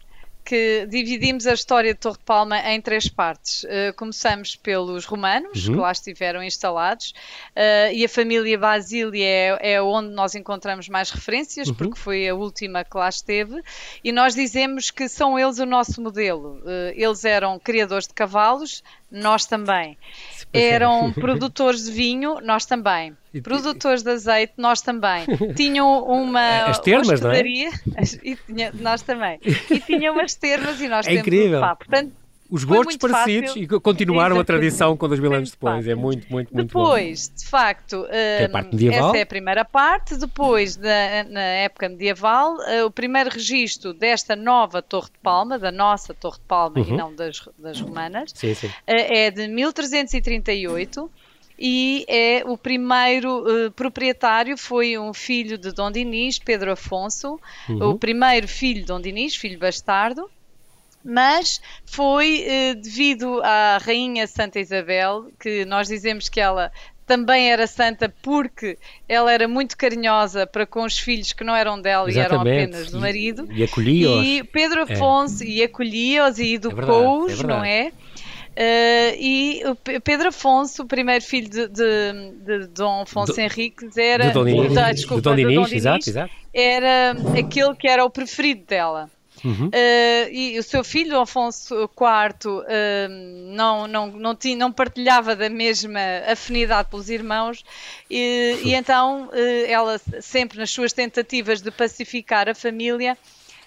que 0.49 0.87
dividimos 0.89 1.45
a 1.45 1.53
história 1.53 1.93
de 1.93 1.99
Torre 1.99 2.17
de 2.17 2.23
Palma 2.23 2.57
em 2.71 2.81
três 2.81 3.07
partes. 3.07 3.65
Uh, 3.65 3.93
começamos 3.95 4.55
pelos 4.55 5.05
romanos, 5.05 5.67
uhum. 5.67 5.75
que 5.75 5.79
lá 5.79 5.91
estiveram 5.91 6.41
instalados, 6.41 7.13
uh, 7.55 7.93
e 7.93 8.03
a 8.03 8.09
família 8.09 8.57
Basília 8.57 9.23
é, 9.23 9.73
é, 9.73 9.81
onde 9.81 10.09
nós 10.09 10.33
encontramos 10.33 10.89
mais 10.89 11.11
referências, 11.11 11.67
uhum. 11.67 11.75
porque 11.75 11.99
foi 11.99 12.27
a 12.27 12.33
última 12.33 12.83
que 12.83 12.97
lá 12.97 13.07
esteve, 13.07 13.61
e 14.03 14.11
nós 14.11 14.33
dizemos 14.33 14.89
que 14.89 15.07
são 15.07 15.37
eles 15.37 15.59
o 15.59 15.67
nosso 15.67 16.01
modelo. 16.01 16.55
Uh, 16.63 16.93
eles 16.95 17.23
eram 17.25 17.59
criadores 17.59 18.07
de 18.07 18.15
cavalos, 18.15 18.81
nós 19.11 19.45
também. 19.45 19.97
Eram 20.53 21.11
produtores 21.13 21.85
de 21.85 21.91
vinho, 21.91 22.39
nós 22.41 22.65
também. 22.65 23.15
Produtores 23.43 24.01
de 24.01 24.11
azeite, 24.11 24.53
nós 24.57 24.81
também. 24.81 25.25
Tinham 25.55 26.03
uma 26.03 26.65
as 26.65 26.79
termas, 26.79 27.21
não 27.21 27.31
é? 27.31 27.41
e 28.23 28.35
tinha, 28.35 28.71
nós 28.73 29.01
também. 29.01 29.39
E 29.69 29.79
tinham 29.79 30.13
umas 30.13 30.33
termas 30.35 30.81
e 30.81 30.87
nós 30.87 31.05
é 31.05 31.09
temos 31.11 31.27
incrível. 31.27 31.61
Portanto, 31.61 32.11
os 32.49 32.63
gostos 32.63 32.97
parecidos 32.97 33.49
fácil. 33.49 33.63
e 33.63 33.79
continuaram 33.79 34.39
a 34.39 34.43
tradição 34.43 34.97
com 34.97 35.07
dois 35.07 35.19
mil 35.19 35.33
anos 35.33 35.51
depois. 35.51 35.87
É 35.87 35.93
muito, 35.93 36.27
muito, 36.29 36.53
muito 36.53 36.67
Depois, 36.67 37.29
bom. 37.29 37.35
de 37.35 37.45
facto, 37.45 38.07
é 38.09 38.49
essa 38.91 39.17
é 39.17 39.21
a 39.21 39.25
primeira 39.25 39.63
parte. 39.63 40.17
Depois, 40.17 40.75
na, 40.75 41.23
na 41.29 41.41
época 41.41 41.87
medieval, 41.87 42.55
uh, 42.55 42.85
o 42.85 42.91
primeiro 42.91 43.29
registro 43.29 43.93
desta 43.93 44.35
nova 44.35 44.81
Torre 44.81 45.07
de 45.07 45.19
Palma, 45.21 45.59
da 45.59 45.71
nossa 45.71 46.13
Torre 46.13 46.37
de 46.37 46.45
Palma 46.45 46.79
uhum. 46.79 46.93
e 46.93 46.97
não 46.97 47.13
das, 47.13 47.47
das 47.57 47.79
romanas, 47.79 48.31
sim, 48.33 48.53
sim. 48.55 48.67
Uh, 48.67 48.71
é 48.87 49.29
de 49.29 49.47
1338 49.47 51.09
e 51.59 52.05
é 52.07 52.41
o 52.45 52.57
primeiro 52.57 53.43
uh, 53.43 53.71
proprietário 53.71 54.57
foi 54.57 54.97
um 54.97 55.13
filho 55.13 55.57
de 55.57 55.71
Dom 55.71 55.91
Dinis, 55.91 56.39
Pedro 56.39 56.71
Afonso, 56.71 57.39
uhum. 57.67 57.89
o 57.89 57.99
primeiro 57.99 58.47
filho 58.47 58.81
de 58.81 58.87
Dom 58.87 59.01
Dinis, 59.01 59.35
filho 59.35 59.59
bastardo, 59.59 60.29
mas 61.03 61.61
foi 61.85 62.45
uh, 62.45 62.81
devido 62.81 63.41
à 63.43 63.77
rainha 63.77 64.27
Santa 64.27 64.59
Isabel 64.59 65.31
que 65.39 65.65
nós 65.65 65.87
dizemos 65.87 66.29
que 66.29 66.39
ela 66.39 66.71
também 67.09 67.51
era 67.51 67.65
santa 67.65 68.13
porque 68.21 68.77
ela 69.07 69.33
era 69.33 69.47
muito 69.47 69.75
carinhosa 69.75 70.45
para 70.45 70.67
com 70.67 70.83
os 70.83 70.99
filhos 70.99 71.33
que 71.33 71.43
não 71.43 71.55
eram 71.55 71.81
dela 71.81 72.07
Exatamente. 72.07 72.47
e 72.47 72.51
eram 72.51 72.67
apenas 72.67 72.91
do 72.91 72.99
marido. 72.99 73.47
E, 73.49 73.61
e 73.61 73.63
acolhia-os. 73.63 74.25
E 74.25 74.43
Pedro 74.43 74.81
é. 74.81 74.93
Afonso 74.93 75.43
é. 75.43 75.47
e 75.47 75.63
acolhia-os 75.63 76.37
e 76.37 76.53
educou-os, 76.53 77.39
é 77.39 77.47
não 77.47 77.63
é? 77.63 77.91
Uh, 78.59 79.15
e 79.17 79.63
o 79.65 80.01
Pedro 80.01 80.29
Afonso, 80.29 80.83
o 80.83 80.85
primeiro 80.85 81.23
filho 81.23 81.49
de, 81.49 81.67
de, 81.67 82.33
de 82.45 82.67
Dom 82.67 83.01
Afonso 83.01 83.33
do, 83.33 83.39
Henriques, 83.39 83.97
era. 83.97 84.27
De 84.27 84.33
Dom 84.33 84.45
Dinis, 84.45 84.73
desculpa, 84.95 85.21
de 85.21 85.43
Dom 85.43 85.49
Dinis, 85.49 85.71
exato, 85.71 86.09
exato. 86.09 86.33
Era 86.53 87.15
aquele 87.39 87.73
que 87.75 87.87
era 87.87 88.03
o 88.03 88.09
preferido 88.09 88.65
dela. 88.67 89.09
Uhum. 89.43 89.67
Uh, 89.67 90.31
e 90.31 90.57
o 90.59 90.63
seu 90.63 90.83
filho, 90.83 91.19
Afonso 91.19 91.73
IV, 91.83 92.49
uh, 92.49 92.63
não, 93.53 93.87
não, 93.87 94.07
não, 94.07 94.35
tinha, 94.35 94.55
não 94.55 94.71
partilhava 94.71 95.35
da 95.35 95.49
mesma 95.49 95.99
afinidade 96.27 96.89
pelos 96.89 97.09
irmãos, 97.09 97.63
e, 98.09 98.59
e 98.63 98.73
então 98.73 99.27
uh, 99.27 99.65
ela, 99.67 99.99
sempre 100.21 100.57
nas 100.57 100.69
suas 100.69 100.93
tentativas 100.93 101.61
de 101.61 101.71
pacificar 101.71 102.49
a 102.49 102.55
família, 102.55 103.17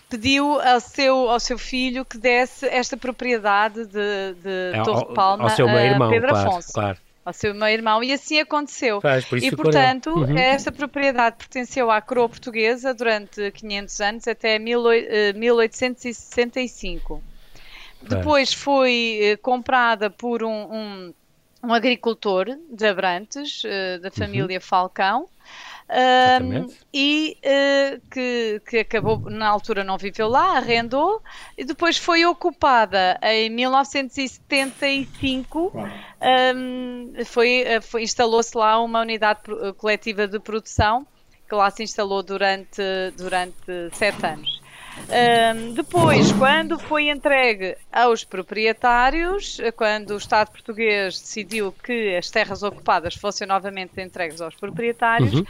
pediu 0.09 0.61
ao 0.61 0.81
seu, 0.81 1.31
ao 1.31 1.41
seu 1.41 1.57
filho 1.57 2.05
que 2.05 2.19
desse 2.19 2.67
esta 2.67 2.97
propriedade 2.97 3.87
de, 3.87 4.35
de 4.43 4.73
é, 4.75 4.83
Torre 4.83 5.07
de 5.07 5.15
Palma 5.15 5.45
ao 5.45 5.51
seu 5.51 5.67
a 5.67 6.09
Pedro 6.11 6.29
claro, 6.29 6.49
Afonso. 6.49 6.73
Claro 6.73 6.99
ao 7.25 7.33
seu 7.33 7.55
meu 7.55 7.69
irmão, 7.69 8.03
e 8.03 8.13
assim 8.13 8.41
aconteceu. 8.41 9.01
Faz, 9.01 9.25
por 9.25 9.39
e, 9.39 9.55
portanto, 9.55 10.11
uhum. 10.11 10.37
esta 10.37 10.73
propriedade 10.73 11.37
pertenceu 11.37 11.89
à 11.91 12.01
coroa 12.01 12.29
portuguesa 12.29 12.93
durante 12.93 13.53
500 13.53 14.01
anos, 14.01 14.27
até 14.29 14.59
1865. 14.59 17.23
Eh, 18.03 18.09
Depois 18.09 18.53
foi 18.53 19.21
eh, 19.23 19.37
comprada 19.37 20.11
por 20.11 20.43
um, 20.43 20.51
um, 20.51 21.15
um, 21.63 21.73
agricultor 21.73 22.59
de 22.71 22.87
Abrantes, 22.87 23.63
eh, 23.65 23.99
da 23.99 24.09
uhum. 24.09 24.15
família 24.15 24.57
uhum. 24.57 24.63
Falcão, 24.63 25.29
um, 25.93 26.67
e 26.93 27.39
uh, 27.45 28.01
que, 28.11 28.61
que 28.67 28.79
acabou, 28.79 29.31
na 29.31 29.47
altura 29.47 29.85
não 29.85 29.97
viveu 29.99 30.27
lá, 30.29 30.57
arrendou, 30.57 31.23
e 31.57 31.65
depois 31.65 31.97
foi 31.99 32.25
ocupada 32.25 33.21
em 33.23 33.49
1975, 33.51 35.73
um, 36.57 37.13
foi, 37.27 37.63
eh, 37.63 37.81
foi 37.81 38.03
instalou-se 38.05 38.57
lá 38.57 38.81
uma 38.81 39.03
unidade 39.03 39.41
coletiva 39.77 40.27
de 40.27 40.41
produção, 40.41 41.07
que 41.49 41.55
lá 41.55 41.71
se 41.71 41.83
instalou 41.83 42.23
durante, 42.23 42.81
durante 43.17 43.91
sete 43.93 44.25
anos. 44.25 44.62
Um, 45.09 45.73
depois, 45.75 46.33
quando 46.33 46.79
foi 46.79 47.09
entregue 47.09 47.77
aos 47.93 48.25
proprietários, 48.25 49.59
quando 49.77 50.11
o 50.11 50.17
Estado 50.17 50.51
português 50.51 51.21
decidiu 51.21 51.73
que 51.73 52.17
as 52.17 52.31
terras 52.31 52.63
ocupadas 52.63 53.15
fossem 53.15 53.47
novamente 53.47 54.01
entregues 54.01 54.41
aos 54.41 54.55
proprietários, 54.55 55.35
uhum. 55.35 55.45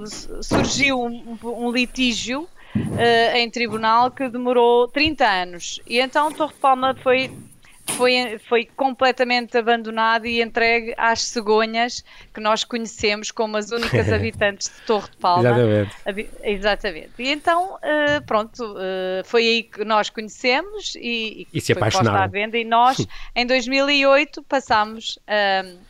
uh, 0.00 0.42
surgiu 0.42 1.00
um, 1.00 1.38
um 1.42 1.70
litígio 1.70 2.42
uh, 2.76 3.36
em 3.36 3.50
tribunal 3.50 4.10
que 4.10 4.28
demorou 4.28 4.88
30 4.88 5.26
anos. 5.26 5.80
E 5.86 5.98
então 5.98 6.32
Torre 6.32 6.54
Palma 6.60 6.94
foi 6.94 7.30
foi, 7.92 8.38
foi 8.48 8.68
completamente 8.76 9.56
abandonado 9.56 10.26
e 10.26 10.42
entregue 10.42 10.94
às 10.96 11.22
cegonhas 11.22 12.04
que 12.32 12.40
nós 12.40 12.64
conhecemos 12.64 13.30
como 13.30 13.56
as 13.56 13.70
únicas 13.70 14.10
habitantes 14.12 14.68
de 14.68 14.86
Torre 14.86 15.10
de 15.10 15.16
Palma. 15.16 15.48
Exatamente. 15.48 15.96
Exatamente. 16.42 17.10
E 17.18 17.30
então, 17.30 17.74
uh, 17.76 18.24
pronto, 18.26 18.62
uh, 18.64 19.24
foi 19.24 19.42
aí 19.42 19.62
que 19.62 19.84
nós 19.84 20.10
conhecemos 20.10 20.94
e, 20.96 21.46
e, 21.52 21.58
e 21.58 21.60
se 21.60 21.72
apaixonaram. 21.72 22.22
à 22.22 22.26
venda 22.26 22.58
e 22.58 22.64
nós, 22.64 23.06
em 23.34 23.46
2008, 23.46 24.42
passámos 24.44 25.18
uh, 25.28 25.87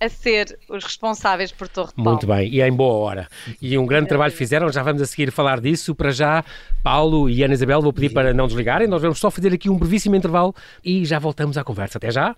a 0.00 0.08
ser 0.08 0.58
os 0.68 0.84
responsáveis 0.84 1.52
por 1.52 1.68
Torre 1.68 1.88
de 1.88 1.94
Palma. 1.94 2.10
Muito 2.12 2.26
bem, 2.26 2.48
e 2.48 2.60
é 2.60 2.68
em 2.68 2.72
boa 2.72 2.94
hora. 2.94 3.28
E 3.60 3.76
um 3.76 3.86
grande 3.86 4.08
trabalho 4.08 4.32
fizeram, 4.32 4.70
já 4.70 4.82
vamos 4.82 5.02
a 5.02 5.06
seguir 5.06 5.30
falar 5.30 5.60
disso. 5.60 5.94
Para 5.94 6.10
já, 6.10 6.44
Paulo 6.82 7.28
e 7.28 7.42
Ana 7.42 7.54
Isabel, 7.54 7.82
vou 7.82 7.92
pedir 7.92 8.10
para 8.10 8.32
não 8.32 8.46
desligarem, 8.46 8.86
nós 8.86 9.02
vamos 9.02 9.18
só 9.18 9.30
fazer 9.30 9.52
aqui 9.52 9.68
um 9.68 9.76
brevíssimo 9.76 10.14
intervalo 10.16 10.54
e 10.84 11.04
já 11.04 11.18
voltamos 11.18 11.58
à 11.58 11.64
conversa. 11.64 11.98
Até 11.98 12.10
já! 12.10 12.36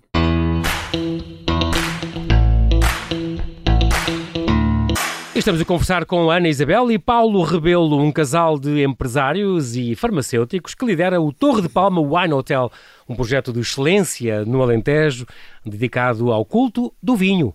Estamos 5.41 5.59
a 5.59 5.65
conversar 5.65 6.05
com 6.05 6.31
Ana 6.31 6.51
Isabel 6.51 6.93
e 6.93 6.99
Paulo 6.99 7.43
Rebelo, 7.43 7.99
um 7.99 8.13
casal 8.13 8.59
de 8.59 8.85
empresários 8.85 9.75
e 9.75 9.95
farmacêuticos 9.95 10.75
que 10.75 10.85
lidera 10.85 11.19
o 11.19 11.33
Torre 11.33 11.63
de 11.63 11.69
Palma 11.71 11.99
Wine 11.99 12.35
Hotel, 12.35 12.71
um 13.09 13.15
projeto 13.17 13.51
de 13.51 13.59
excelência 13.61 14.45
no 14.45 14.61
Alentejo 14.61 15.25
dedicado 15.65 16.31
ao 16.31 16.45
culto 16.45 16.93
do 17.03 17.17
vinho. 17.17 17.55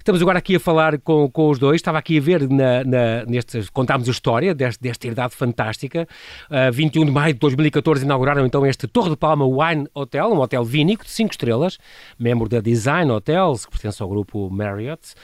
Estamos 0.00 0.22
agora 0.22 0.38
aqui 0.38 0.56
a 0.56 0.60
falar 0.60 0.98
com, 0.98 1.30
com 1.30 1.50
os 1.50 1.58
dois. 1.58 1.76
Estava 1.76 1.98
aqui 1.98 2.16
a 2.16 2.20
ver 2.22 2.48
na, 2.48 2.82
na, 2.82 3.24
neste, 3.26 3.70
contámos 3.70 4.08
a 4.08 4.10
história 4.10 4.54
deste, 4.54 4.80
desta 4.80 5.06
herdade 5.06 5.36
fantástica. 5.36 6.08
Uh, 6.50 6.72
21 6.72 7.04
de 7.04 7.10
maio 7.12 7.34
de 7.34 7.38
2014 7.38 8.02
inauguraram 8.02 8.46
então 8.46 8.66
este 8.66 8.88
Torre 8.88 9.10
de 9.10 9.16
Palma 9.16 9.44
Wine 9.44 9.86
Hotel, 9.92 10.32
um 10.32 10.40
hotel 10.40 10.64
vínico 10.64 11.04
de 11.04 11.10
5 11.10 11.32
estrelas, 11.32 11.78
membro 12.18 12.48
da 12.48 12.60
Design 12.60 13.10
Hotels, 13.12 13.66
que 13.66 13.72
pertence 13.72 14.02
ao 14.02 14.08
grupo 14.08 14.48
Marriott 14.50 15.14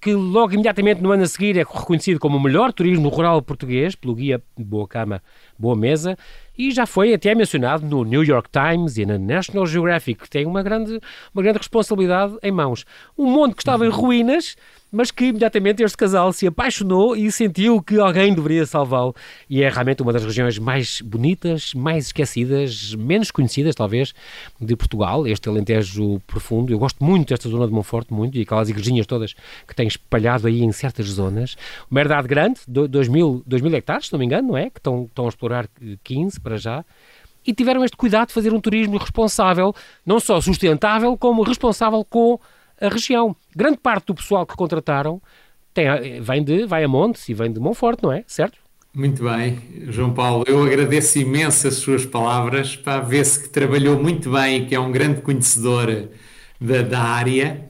que 0.00 0.12
logo 0.12 0.52
imediatamente 0.52 1.00
no 1.00 1.12
ano 1.12 1.22
a 1.22 1.26
seguir 1.26 1.56
é 1.56 1.62
reconhecido 1.62 2.18
como 2.18 2.36
o 2.36 2.40
melhor 2.40 2.72
turismo 2.72 3.08
rural 3.08 3.40
português 3.40 3.94
pelo 3.94 4.14
guia 4.14 4.42
Boa 4.58 4.88
Cama, 4.88 5.22
Boa 5.56 5.76
Mesa 5.76 6.18
e 6.58 6.70
já 6.70 6.84
foi 6.84 7.14
até 7.14 7.34
mencionado 7.34 7.86
no 7.86 8.04
New 8.04 8.24
York 8.24 8.50
Times 8.50 8.98
e 8.98 9.06
na 9.06 9.18
National 9.18 9.66
Geographic, 9.66 10.24
que 10.24 10.30
tem 10.30 10.46
uma 10.46 10.62
grande, 10.62 11.00
uma 11.32 11.42
grande 11.42 11.58
responsabilidade 11.58 12.36
em 12.42 12.50
mãos. 12.50 12.84
Um 13.16 13.26
mundo 13.30 13.54
que 13.54 13.62
estava 13.62 13.86
em 13.86 13.90
ruínas 13.90 14.56
mas 14.92 15.10
que 15.10 15.24
imediatamente 15.24 15.82
este 15.82 15.96
casal 15.96 16.32
se 16.34 16.46
apaixonou 16.46 17.16
e 17.16 17.32
sentiu 17.32 17.82
que 17.82 17.98
alguém 17.98 18.34
deveria 18.34 18.66
salvá-lo. 18.66 19.16
E 19.48 19.62
é 19.62 19.70
realmente 19.70 20.02
uma 20.02 20.12
das 20.12 20.22
regiões 20.22 20.58
mais 20.58 21.00
bonitas, 21.00 21.72
mais 21.72 22.06
esquecidas, 22.06 22.94
menos 22.94 23.30
conhecidas, 23.30 23.74
talvez, 23.74 24.12
de 24.60 24.76
Portugal, 24.76 25.26
este 25.26 25.48
Alentejo 25.48 26.20
profundo. 26.26 26.70
Eu 26.70 26.78
gosto 26.78 27.02
muito 27.02 27.30
desta 27.30 27.48
zona 27.48 27.66
de 27.66 27.72
Monforte, 27.72 28.12
muito, 28.12 28.36
e 28.36 28.42
aquelas 28.42 28.68
igrejinhas 28.68 29.06
todas 29.06 29.34
que 29.66 29.74
têm 29.74 29.88
espalhado 29.88 30.46
aí 30.46 30.62
em 30.62 30.70
certas 30.70 31.06
zonas. 31.06 31.56
Uma 31.90 32.00
herdade 32.00 32.28
grande, 32.28 32.60
2 32.68 33.08
mil, 33.08 33.42
mil 33.46 33.74
hectares, 33.74 34.08
se 34.08 34.12
não 34.12 34.18
me 34.18 34.26
engano, 34.26 34.48
não 34.48 34.56
é? 34.58 34.68
Que 34.68 34.78
estão, 34.78 35.04
estão 35.04 35.24
a 35.24 35.28
explorar 35.28 35.66
15 36.04 36.38
para 36.38 36.58
já 36.58 36.84
e 37.46 37.52
tiveram 37.52 37.84
este 37.84 37.96
cuidado 37.96 38.28
de 38.28 38.34
fazer 38.34 38.52
um 38.52 38.60
turismo 38.60 38.96
responsável, 38.98 39.74
não 40.06 40.20
só 40.20 40.40
sustentável, 40.40 41.16
como 41.16 41.42
responsável 41.42 42.04
com 42.04 42.38
a 42.80 42.88
região. 42.88 43.36
Grande 43.54 43.78
parte 43.78 44.06
do 44.06 44.14
pessoal 44.14 44.46
que 44.46 44.54
contrataram 44.54 45.20
tem, 45.74 45.86
vem 46.20 46.44
de 46.44 46.66
vai 46.66 46.84
a 46.84 46.88
Montes 46.88 47.28
e 47.28 47.34
vem 47.34 47.52
de 47.52 47.58
Monforte, 47.58 48.02
não 48.02 48.12
é? 48.12 48.24
Certo? 48.26 48.58
Muito 48.94 49.24
bem, 49.24 49.58
João 49.88 50.12
Paulo. 50.12 50.44
Eu 50.46 50.62
agradeço 50.62 51.18
imenso 51.18 51.66
as 51.66 51.76
suas 51.76 52.04
palavras 52.04 52.76
para 52.76 53.00
ver-se 53.00 53.40
que 53.42 53.48
trabalhou 53.48 53.98
muito 54.02 54.30
bem 54.30 54.62
e 54.62 54.66
que 54.66 54.74
é 54.74 54.80
um 54.80 54.92
grande 54.92 55.22
conhecedor 55.22 56.08
da, 56.60 56.82
da 56.82 57.00
área. 57.00 57.68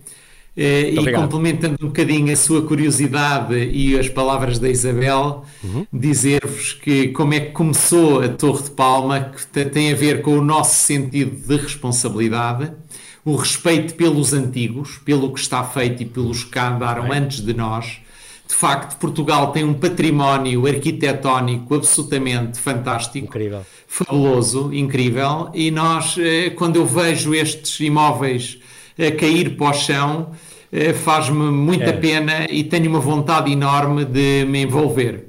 Eh, 0.57 0.91
e 0.91 1.13
complementando 1.13 1.77
um 1.81 1.87
bocadinho 1.87 2.31
a 2.31 2.37
sua 2.37 2.67
curiosidade 2.67 3.55
e 3.55 3.97
as 3.99 4.09
palavras 4.09 4.59
da 4.59 4.69
Isabel, 4.69 5.45
uhum. 5.63 5.87
dizer-vos 5.93 6.75
que 6.75 7.09
como 7.09 7.33
é 7.35 7.41
que 7.41 7.53
começou 7.53 8.21
a 8.21 8.29
Torre 8.29 8.65
de 8.65 8.71
Palma, 8.73 9.33
que 9.33 9.65
tem 9.65 9.93
a 9.93 9.97
ver 9.97 10.23
com 10.23 10.37
o 10.37 10.45
nosso 10.45 10.75
sentido 10.75 11.37
de 11.37 11.57
responsabilidade 11.57 12.73
o 13.25 13.37
respeito 13.37 13.95
pelos 13.95 14.33
antigos, 14.33 14.99
pelo 15.05 15.33
que 15.33 15.41
está 15.41 15.63
feito 15.63 16.03
e 16.03 16.07
pelos 16.07 16.45
que 16.45 16.59
andaram 16.59 17.09
Bem. 17.09 17.19
antes 17.19 17.41
de 17.41 17.55
nós. 17.55 18.01
De 18.49 18.55
facto, 18.55 18.99
Portugal 18.99 19.53
tem 19.53 19.65
um 19.65 19.73
património 19.73 20.67
arquitetónico 20.67 21.75
absolutamente 21.75 22.59
fantástico, 22.59 23.27
incrível. 23.27 23.65
fabuloso, 23.87 24.73
incrível. 24.75 25.49
E 25.55 25.71
nós, 25.71 26.17
eh, 26.19 26.51
quando 26.51 26.77
eu 26.77 26.85
vejo 26.85 27.35
estes 27.35 27.81
imóveis 27.81 28.59
a 28.99 29.11
cair 29.13 29.57
para 29.57 29.71
o 29.71 29.73
chão, 29.73 30.33
eh, 30.71 30.93
faz-me 30.93 31.51
muita 31.51 31.91
é. 31.91 31.93
pena 31.93 32.47
e 32.51 32.65
tenho 32.65 32.91
uma 32.91 33.01
vontade 33.01 33.51
enorme 33.51 34.05
de 34.05 34.45
me 34.45 34.63
envolver. 34.63 35.29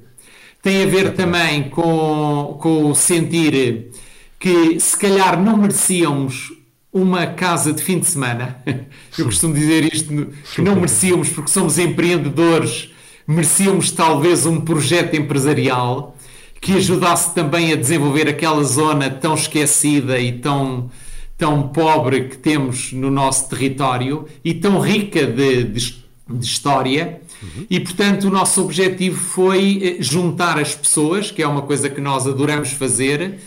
Tem 0.62 0.84
a 0.84 0.88
ver 0.88 1.14
também 1.14 1.70
com, 1.70 2.58
com 2.60 2.90
o 2.90 2.96
sentir 2.96 3.92
que 4.40 4.80
se 4.80 4.98
calhar 4.98 5.42
não 5.42 5.58
merecíamos 5.58 6.52
uma 6.94 7.26
casa 7.26 7.74
de 7.74 7.82
fim 7.82 8.00
de 8.00 8.06
semana. 8.06 8.62
Eu 9.18 9.26
costumo 9.26 9.54
dizer 9.54 9.92
isto, 9.92 10.28
que 10.54 10.62
não 10.62 10.76
merecíamos, 10.76 11.30
porque 11.30 11.50
somos 11.50 11.80
empreendedores, 11.80 12.92
merecíamos 13.28 13.92
talvez 13.92 14.46
um 14.46 14.62
projeto 14.62 15.16
empresarial 15.16 16.16
que 16.62 16.74
ajudasse 16.74 17.34
também 17.34 17.74
a 17.74 17.76
desenvolver 17.76 18.30
aquela 18.30 18.64
zona 18.64 19.10
tão 19.10 19.34
esquecida 19.34 20.18
e 20.20 20.32
tão, 20.34 20.90
tão 21.38 21.68
pobre 21.70 22.30
que 22.30 22.38
temos 22.38 22.94
no 22.94 23.12
nosso 23.12 23.50
território 23.50 24.26
e 24.46 24.54
tão 24.54 24.80
rica 24.80 25.26
de, 25.26 25.64
de, 25.64 25.96
de 26.30 26.46
história. 26.46 27.22
E, 27.70 27.80
portanto, 27.82 28.26
o 28.26 28.30
nosso 28.30 28.64
objetivo 28.64 29.20
foi 29.20 29.98
eh, 30.00 30.02
juntar 30.02 30.58
as 30.58 30.74
pessoas, 30.74 31.30
que 31.30 31.44
é 31.44 31.48
uma 31.48 31.64
coisa 31.64 31.90
que 31.90 32.00
nós 32.00 32.26
adoramos 32.26 32.72
fazer, 32.72 33.40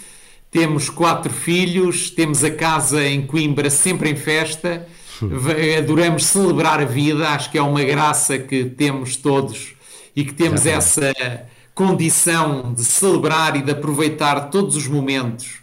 temos 0.57 0.89
quatro 0.89 1.31
filhos, 1.31 2.09
temos 2.09 2.43
a 2.43 2.51
casa 2.51 3.07
em 3.07 3.27
Coimbra 3.27 3.69
sempre 3.69 4.09
em 4.09 4.17
festa, 4.17 4.89
adoramos 5.77 6.25
celebrar 6.25 6.81
a 6.81 6.87
vida, 6.87 7.29
acho 7.29 7.51
que 7.51 7.59
é 7.59 7.63
uma 7.63 7.85
graça 7.85 8.39
que 8.39 8.65
temos 8.65 9.17
todos 9.17 9.75
e 10.17 10.25
que 10.25 10.33
temos 10.33 10.65
essa 10.65 11.13
condição 11.75 12.73
de 12.73 12.83
celebrar 12.83 13.55
e 13.55 13.61
de 13.61 13.71
aproveitar 13.71 14.49
todos 14.49 14.77
os 14.77 14.89
momentos 14.89 15.59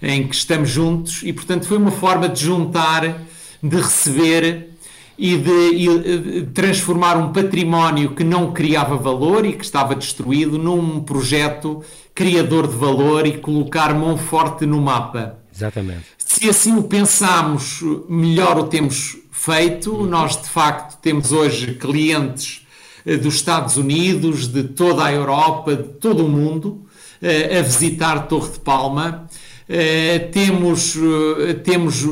em 0.00 0.26
que 0.26 0.34
estamos 0.34 0.70
juntos. 0.70 1.20
E, 1.22 1.34
portanto, 1.34 1.66
foi 1.66 1.76
uma 1.76 1.90
forma 1.90 2.26
de 2.26 2.42
juntar, 2.42 3.20
de 3.62 3.76
receber 3.76 4.70
e 5.18 5.36
de, 5.36 5.50
e 5.50 5.98
de, 5.98 6.42
transformar 6.54 7.18
um 7.18 7.30
património 7.30 8.14
que 8.14 8.24
não 8.24 8.54
criava 8.54 8.96
valor 8.96 9.44
e 9.44 9.52
que 9.52 9.62
estava 9.62 9.94
destruído 9.94 10.56
num 10.56 10.98
projeto 11.00 11.84
criador 12.20 12.68
de 12.68 12.76
valor 12.76 13.26
e 13.26 13.38
colocar 13.38 13.94
Monforte 13.94 14.66
no 14.66 14.78
mapa. 14.78 15.38
Exatamente. 15.56 16.04
Se 16.18 16.50
assim 16.50 16.76
o 16.76 16.82
pensamos, 16.82 17.80
melhor 18.10 18.58
o 18.58 18.64
temos 18.64 19.16
feito. 19.32 19.94
Uhum. 19.94 20.04
Nós, 20.04 20.36
de 20.36 20.50
facto, 20.50 21.00
temos 21.00 21.32
hoje 21.32 21.76
clientes 21.76 22.66
eh, 23.06 23.16
dos 23.16 23.36
Estados 23.36 23.78
Unidos, 23.78 24.48
de 24.48 24.64
toda 24.64 25.02
a 25.02 25.10
Europa, 25.10 25.74
de 25.74 25.88
todo 25.94 26.26
o 26.26 26.28
mundo, 26.28 26.84
eh, 27.22 27.58
a 27.58 27.62
visitar 27.62 28.28
Torre 28.28 28.52
de 28.52 28.60
Palma. 28.60 29.26
Uh, 29.70 30.32
temos, 30.32 30.96
temos 31.62 32.04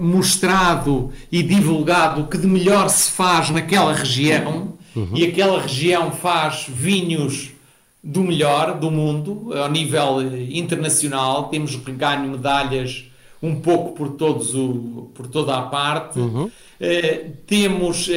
mostrado 0.00 1.12
e 1.30 1.42
divulgado 1.42 2.22
o 2.22 2.26
que 2.26 2.38
de 2.38 2.46
melhor 2.46 2.88
se 2.88 3.10
faz 3.10 3.50
naquela 3.50 3.92
região 3.92 4.72
uhum. 4.96 5.10
e 5.14 5.26
aquela 5.26 5.60
região 5.60 6.10
faz 6.12 6.64
vinhos 6.66 7.50
do 8.02 8.22
melhor 8.22 8.78
do 8.78 8.90
mundo 8.90 9.52
ao 9.54 9.70
nível 9.70 10.22
internacional. 10.50 11.48
Temos 11.48 11.76
ganho 11.76 12.30
medalhas 12.30 13.04
um 13.42 13.56
pouco 13.60 13.94
por, 13.94 14.10
todos 14.10 14.54
o, 14.54 15.10
por 15.14 15.26
toda 15.26 15.56
a 15.56 15.62
parte. 15.62 16.18
Uhum. 16.18 16.50
temos 17.46 18.08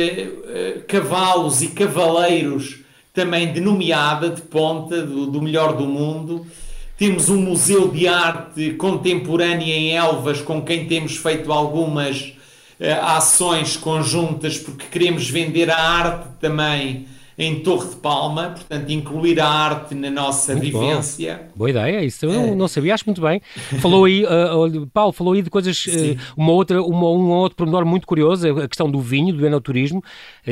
cavalos 0.88 1.62
e 1.62 1.68
cavaleiros 1.68 2.80
também 3.14 3.52
de 3.52 3.60
nomeada, 3.60 4.30
de 4.30 4.42
ponta, 4.42 5.02
do, 5.02 5.28
do 5.28 5.42
melhor 5.42 5.76
do 5.76 5.86
mundo. 5.86 6.46
Temos 6.98 7.30
um 7.30 7.42
museu 7.42 7.90
de 7.90 8.08
arte 8.08 8.74
contemporânea 8.74 9.74
em 9.74 9.96
Elvas, 9.96 10.42
com 10.42 10.62
quem 10.62 10.86
temos 10.86 11.16
feito 11.18 11.52
algumas 11.52 12.34
ações 13.02 13.76
conjuntas, 13.76 14.58
porque 14.58 14.86
queremos 14.86 15.30
vender 15.30 15.70
a 15.70 15.78
arte 15.78 16.30
também 16.40 17.08
em 17.40 17.62
Torre 17.62 17.88
de 17.88 17.96
Palma, 17.96 18.50
portanto, 18.50 18.90
incluir 18.90 19.40
a 19.40 19.48
arte 19.48 19.96
na 19.96 20.12
nossa 20.12 20.54
muito 20.54 20.78
vivência. 20.78 21.46
Bom. 21.52 21.60
Boa 21.60 21.70
ideia, 21.70 22.04
isso 22.04 22.26
eu 22.26 22.32
é. 22.32 22.54
não 22.54 22.68
sabia, 22.68 22.94
acho 22.94 23.06
muito 23.06 23.22
bem. 23.22 23.42
Falou 23.80 24.04
aí, 24.04 24.26
uh, 24.28 24.86
Paulo, 24.88 25.14
falou 25.14 25.34
aí 25.34 25.42
de 25.42 25.50
coisas, 25.50 25.86
uh, 25.86 26.18
uma 26.36 26.52
outra, 26.52 26.84
uma, 26.84 27.10
um 27.10 27.30
outro 27.30 27.56
pormenor 27.56 27.86
muito 27.86 28.06
curioso, 28.06 28.46
a 28.60 28.68
questão 28.68 28.92
do 28.92 29.00
vinho, 29.00 29.34
do 29.34 29.46
enoturismo. 29.46 30.04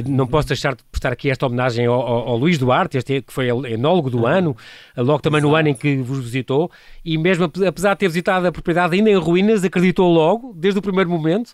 Não 0.05 0.25
posso 0.25 0.47
deixar 0.47 0.75
de 0.75 0.83
prestar 0.89 1.11
aqui 1.11 1.29
esta 1.29 1.45
homenagem 1.45 1.85
ao, 1.85 1.99
ao, 1.99 2.29
ao 2.29 2.37
Luís 2.37 2.57
Duarte, 2.57 2.97
este 2.97 3.21
que 3.21 3.33
foi 3.33 3.49
enólogo 3.49 4.09
do 4.09 4.25
ano, 4.25 4.55
logo 4.95 5.19
também 5.19 5.39
Exato. 5.39 5.51
no 5.51 5.57
ano 5.57 5.67
em 5.67 5.73
que 5.73 5.97
vos 5.97 6.19
visitou, 6.19 6.71
e 7.03 7.17
mesmo 7.17 7.51
apesar 7.67 7.95
de 7.95 7.99
ter 7.99 8.07
visitado 8.07 8.47
a 8.47 8.51
propriedade 8.51 8.95
ainda 8.95 9.09
em 9.09 9.17
ruínas, 9.17 9.61
acreditou 9.61 10.09
logo, 10.09 10.53
desde 10.55 10.79
o 10.79 10.81
primeiro 10.81 11.09
momento. 11.09 11.51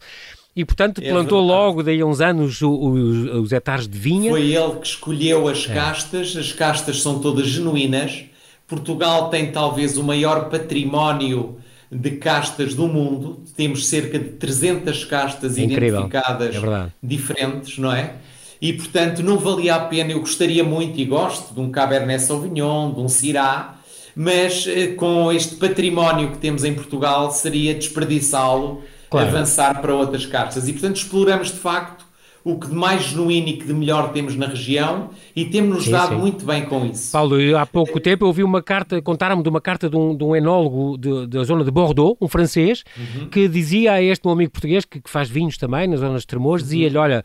E, 0.56 0.64
portanto, 0.64 1.02
é 1.04 1.10
plantou 1.10 1.42
logo 1.42 1.82
daí 1.82 2.00
a 2.02 2.06
uns 2.06 2.22
anos 2.22 2.62
os, 2.62 3.32
os 3.34 3.52
hectares 3.52 3.88
de 3.88 3.98
vinha. 3.98 4.30
Foi 4.30 4.54
ele 4.54 4.76
que 4.76 4.88
escolheu 4.88 5.48
as 5.48 5.68
é. 5.68 5.74
castas, 5.74 6.36
as 6.38 6.52
castas 6.52 7.02
são 7.02 7.20
todas 7.20 7.48
genuínas. 7.48 8.26
Portugal 8.68 9.30
tem 9.30 9.52
talvez 9.52 9.98
o 9.98 10.04
maior 10.04 10.50
património 10.50 11.58
de 11.92 12.12
castas 12.12 12.76
do 12.76 12.88
mundo. 12.88 13.42
Temos 13.56 13.88
cerca 13.88 14.20
de 14.20 14.30
300 14.32 15.06
castas 15.06 15.58
é 15.58 15.64
identificadas 15.64 16.56
é 16.56 16.90
diferentes, 17.02 17.78
não 17.80 17.92
é? 17.92 18.14
E, 18.62 18.74
portanto, 18.74 19.24
não 19.24 19.38
valia 19.38 19.76
a 19.76 19.80
pena. 19.80 20.12
Eu 20.12 20.20
gostaria 20.20 20.64
muito 20.64 21.00
e 21.00 21.06
gosto 21.06 21.54
de 21.54 21.60
um 21.60 21.72
Cabernet 21.72 22.22
Sauvignon, 22.22 22.94
de 22.94 23.00
um 23.00 23.10
Syrah, 23.10 23.80
mas 24.16 24.68
eh, 24.68 24.94
com 24.94 25.32
este 25.32 25.56
património 25.56 26.32
que 26.32 26.38
temos 26.38 26.64
em 26.64 26.74
Portugal 26.74 27.32
seria 27.32 27.74
desperdiçá-lo 27.74 28.84
claro. 29.14 29.30
avançar 29.30 29.82
para 29.82 29.96
outras 29.96 30.26
cartas. 30.26 30.68
E, 30.68 30.74
portanto, 30.74 30.98
exploramos 30.98 31.48
de 31.48 31.58
facto 31.58 32.06
o 32.44 32.60
que 32.60 32.68
de 32.68 32.76
mais 32.76 33.04
genuíno 33.04 33.48
e 33.48 33.54
que 33.54 33.66
de 33.66 33.74
melhor 33.74 34.12
temos 34.12 34.36
na 34.36 34.48
região 34.48 35.10
e 35.34 35.46
temos-nos 35.46 35.88
dado 35.88 36.16
sim. 36.16 36.20
muito 36.20 36.46
bem 36.46 36.66
com 36.66 36.86
isso. 36.86 37.12
Paulo, 37.12 37.38
há 37.58 37.66
pouco 37.66 38.00
tempo 38.02 38.26
eu 38.26 38.28
ouvi 38.28 38.44
uma 38.44 38.62
carta, 38.62 39.02
contaram-me 39.02 39.42
de 39.42 39.48
uma 39.48 39.62
carta 39.62 39.90
de 39.90 39.96
um, 39.96 40.16
de 40.16 40.24
um 40.24 40.36
enólogo 40.36 40.98
de, 40.98 41.28
da 41.28 41.44
zona 41.44 41.64
de 41.64 41.72
Bordeaux, 41.72 42.18
um 42.20 42.28
francês, 42.28 42.84
uhum. 42.98 43.30
que 43.30 43.48
dizia 43.48 43.94
a 43.94 44.02
este 44.02 44.26
meu 44.26 44.34
amigo 44.34 44.52
português, 44.52 44.84
que, 44.84 45.00
que 45.00 45.10
faz 45.10 45.30
vinhos 45.30 45.58
também 45.58 45.88
nas 45.88 46.02
zonas 46.02 46.22
de 46.22 46.28
Tremores, 46.28 46.64
uhum. 46.64 46.70
dizia-lhe, 46.70 46.98
olha, 46.98 47.24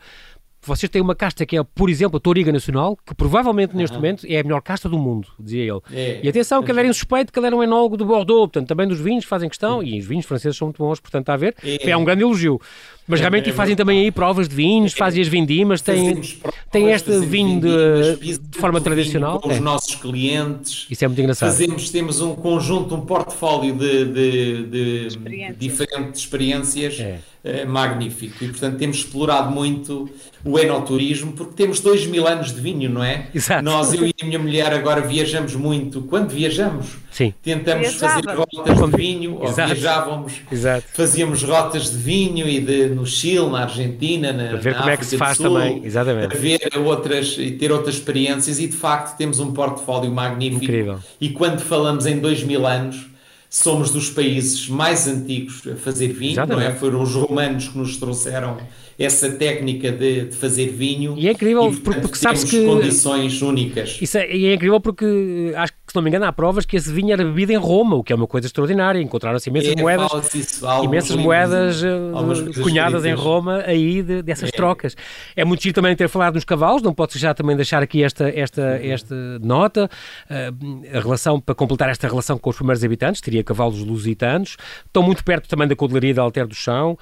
vocês 0.61 0.89
têm 0.89 1.01
uma 1.01 1.15
casta 1.15 1.45
que 1.45 1.57
é, 1.57 1.63
por 1.63 1.89
exemplo, 1.89 2.17
a 2.17 2.19
Toriga 2.19 2.51
Nacional, 2.51 2.97
que 3.05 3.15
provavelmente 3.15 3.75
neste 3.75 3.95
uhum. 3.95 4.01
momento 4.01 4.25
é 4.27 4.39
a 4.39 4.43
melhor 4.43 4.61
casta 4.61 4.89
do 4.89 4.97
mundo, 4.97 5.27
dizia 5.39 5.63
ele. 5.63 5.81
É, 5.91 6.19
e 6.23 6.29
atenção, 6.29 6.61
que 6.61 6.71
ele 6.71 6.79
era 6.79 6.93
suspeito 6.93 7.31
que 7.31 7.39
ele 7.39 7.47
era 7.47 7.55
um 7.55 7.63
enólogo 7.63 7.95
do 7.97 8.05
Bordeaux, 8.05 8.51
portanto, 8.51 8.67
também 8.67 8.87
dos 8.87 8.99
vinhos 8.99 9.25
fazem 9.25 9.47
questão, 9.49 9.81
e 9.81 9.99
os 9.99 10.05
vinhos 10.05 10.25
franceses 10.25 10.57
são 10.57 10.67
muito 10.67 10.77
bons, 10.77 10.99
portanto, 10.99 11.23
está 11.23 11.33
a 11.33 11.37
ver. 11.37 11.55
É, 11.63 11.89
é 11.89 11.97
um 11.97 12.03
grande 12.03 12.23
elogio. 12.23 12.59
Mas 13.09 13.19
é, 13.19 13.23
realmente 13.23 13.49
é, 13.49 13.53
fazem 13.53 13.75
também 13.75 14.01
aí 14.01 14.11
provas 14.11 14.47
de 14.47 14.55
vinhos, 14.55 14.93
fazem 14.93 15.19
as 15.19 15.27
vindimas, 15.27 15.81
têm, 15.81 16.21
têm 16.71 16.91
este 16.91 17.19
vinho 17.21 17.59
de, 17.59 18.37
de 18.37 18.57
forma 18.59 18.79
tradicional. 18.79 19.39
Com 19.39 19.49
os 19.49 19.59
nossos 19.59 19.95
clientes. 19.95 20.85
Isso 20.91 21.03
é 21.03 21.07
muito 21.07 21.19
engraçado. 21.19 21.49
Fazemos, 21.49 21.89
temos 21.89 22.21
um 22.21 22.35
conjunto, 22.35 22.93
um 22.93 23.01
portfólio 23.01 23.73
de, 23.75 24.05
de, 24.05 24.63
de 24.63 25.07
experiências. 25.07 25.57
diferentes 25.57 26.21
experiências 26.21 26.99
é. 27.43 27.65
magnífico. 27.65 28.43
E, 28.43 28.49
portanto, 28.49 28.77
temos 28.77 28.97
explorado 28.97 29.49
muito 29.49 30.07
o 30.45 30.59
enoturismo, 30.59 31.33
porque 31.33 31.53
temos 31.53 31.79
dois 31.79 32.05
mil 32.05 32.27
anos 32.27 32.53
de 32.53 32.61
vinho, 32.61 32.89
não 32.89 33.03
é? 33.03 33.27
Exato. 33.33 33.63
Nós, 33.63 33.91
eu 33.93 34.05
e 34.05 34.13
a 34.21 34.25
minha 34.25 34.39
mulher, 34.39 34.71
agora 34.71 35.01
viajamos 35.01 35.55
muito. 35.55 36.01
Quando 36.03 36.29
viajamos, 36.29 36.97
Sim. 37.11 37.33
tentamos 37.41 37.89
Viajava. 37.89 38.21
fazer 38.21 38.37
rotas 38.37 38.89
de 38.89 38.97
vinho, 38.97 39.39
Exato. 39.43 39.61
ou 39.61 39.67
viajávamos, 39.67 40.33
Exato. 40.51 40.85
fazíamos 40.93 41.43
rotas 41.43 41.89
de 41.89 41.97
vinho 41.97 42.47
e 42.47 42.59
de 42.59 42.98
no 42.99 43.05
Chile, 43.05 43.49
na 43.49 43.61
Argentina, 43.61 44.33
na, 44.33 44.57
ver 44.57 44.73
na 44.73 44.79
como 44.79 44.89
África 44.89 44.91
é 44.91 44.97
que 44.97 45.05
se 45.05 45.17
faz 45.17 45.37
Sul, 45.37 45.47
também, 45.47 45.81
exatamente. 45.85 46.37
Ver 46.37 46.59
outras 46.85 47.37
e 47.37 47.51
ter 47.51 47.71
outras 47.71 47.95
experiências 47.95 48.59
e 48.59 48.67
de 48.67 48.75
facto 48.75 49.17
temos 49.17 49.39
um 49.39 49.51
portfólio 49.53 50.11
magnífico. 50.11 50.63
Incrível. 50.63 50.99
E 51.19 51.29
quando 51.29 51.61
falamos 51.61 52.05
em 52.05 52.19
dois 52.19 52.43
mil 52.43 52.67
anos, 52.67 53.09
somos 53.49 53.89
dos 53.89 54.09
países 54.09 54.67
mais 54.67 55.07
antigos 55.07 55.63
a 55.67 55.75
fazer 55.75 56.09
vinho, 56.09 56.33
exatamente. 56.33 56.65
não 56.65 56.71
é? 56.71 56.75
Foram 56.75 57.01
os 57.01 57.15
romanos 57.15 57.69
que 57.69 57.77
nos 57.77 57.97
trouxeram 57.97 58.57
essa 58.97 59.31
técnica 59.31 59.91
de, 59.91 60.25
de 60.25 60.35
fazer 60.35 60.67
vinho. 60.67 61.15
E 61.17 61.27
é 61.27 61.31
incrível 61.31 61.71
e, 61.71 61.77
portanto, 61.77 62.03
porque 62.03 62.17
sabes 62.17 62.43
que 62.43 62.65
condições 62.65 63.41
únicas. 63.41 63.97
Isso 64.01 64.17
é, 64.17 64.35
e 64.35 64.45
é 64.45 64.53
incrível 64.53 64.79
porque 64.81 65.53
acho 65.55 65.71
que 65.71 65.78
se 65.91 65.95
não 65.95 66.01
me 66.01 66.09
engano 66.09 66.25
há 66.25 66.31
provas 66.31 66.65
que 66.65 66.75
esse 66.75 66.91
vinho 66.91 67.11
era 67.11 67.23
bebido 67.23 67.51
em 67.51 67.57
Roma, 67.57 67.95
o 67.95 68.03
que 68.03 68.13
é 68.13 68.15
uma 68.15 68.27
coisa 68.27 68.47
extraordinária. 68.47 69.01
Encontraram-se 69.01 69.49
imensas 69.49 69.73
é, 69.73 69.81
moedas, 69.81 70.35
isso, 70.35 70.65
imensas 70.83 71.15
moedas 71.15 71.81
uh, 71.81 72.61
cunhadas 72.61 73.05
em 73.05 73.13
Roma 73.13 73.63
aí 73.65 74.01
de, 74.01 74.21
dessas 74.21 74.49
é. 74.49 74.51
trocas. 74.51 74.95
É 75.35 75.43
muito 75.43 75.63
giro 75.63 75.73
também 75.73 75.95
ter 75.95 76.07
falado 76.07 76.35
nos 76.35 76.43
cavalos, 76.43 76.81
não 76.81 76.93
posso 76.93 77.17
já 77.17 77.33
também 77.33 77.55
deixar 77.55 77.81
aqui 77.81 78.03
esta, 78.03 78.29
esta, 78.29 78.61
uhum. 78.61 78.91
esta 78.91 79.15
nota, 79.41 79.89
uh, 80.29 80.97
a 80.97 80.99
relação, 80.99 81.39
para 81.39 81.55
completar 81.55 81.89
esta 81.89 82.07
relação 82.07 82.37
com 82.37 82.49
os 82.49 82.55
primeiros 82.55 82.83
habitantes, 82.83 83.21
teria 83.21 83.43
cavalos 83.43 83.79
lusitanos, 83.83 84.57
estão 84.85 85.01
muito 85.01 85.23
perto 85.23 85.47
também 85.49 85.67
da 85.67 85.75
codelaria 85.75 86.13
da 86.13 86.21
Alter 86.21 86.47
do 86.47 86.55
Chão, 86.55 86.97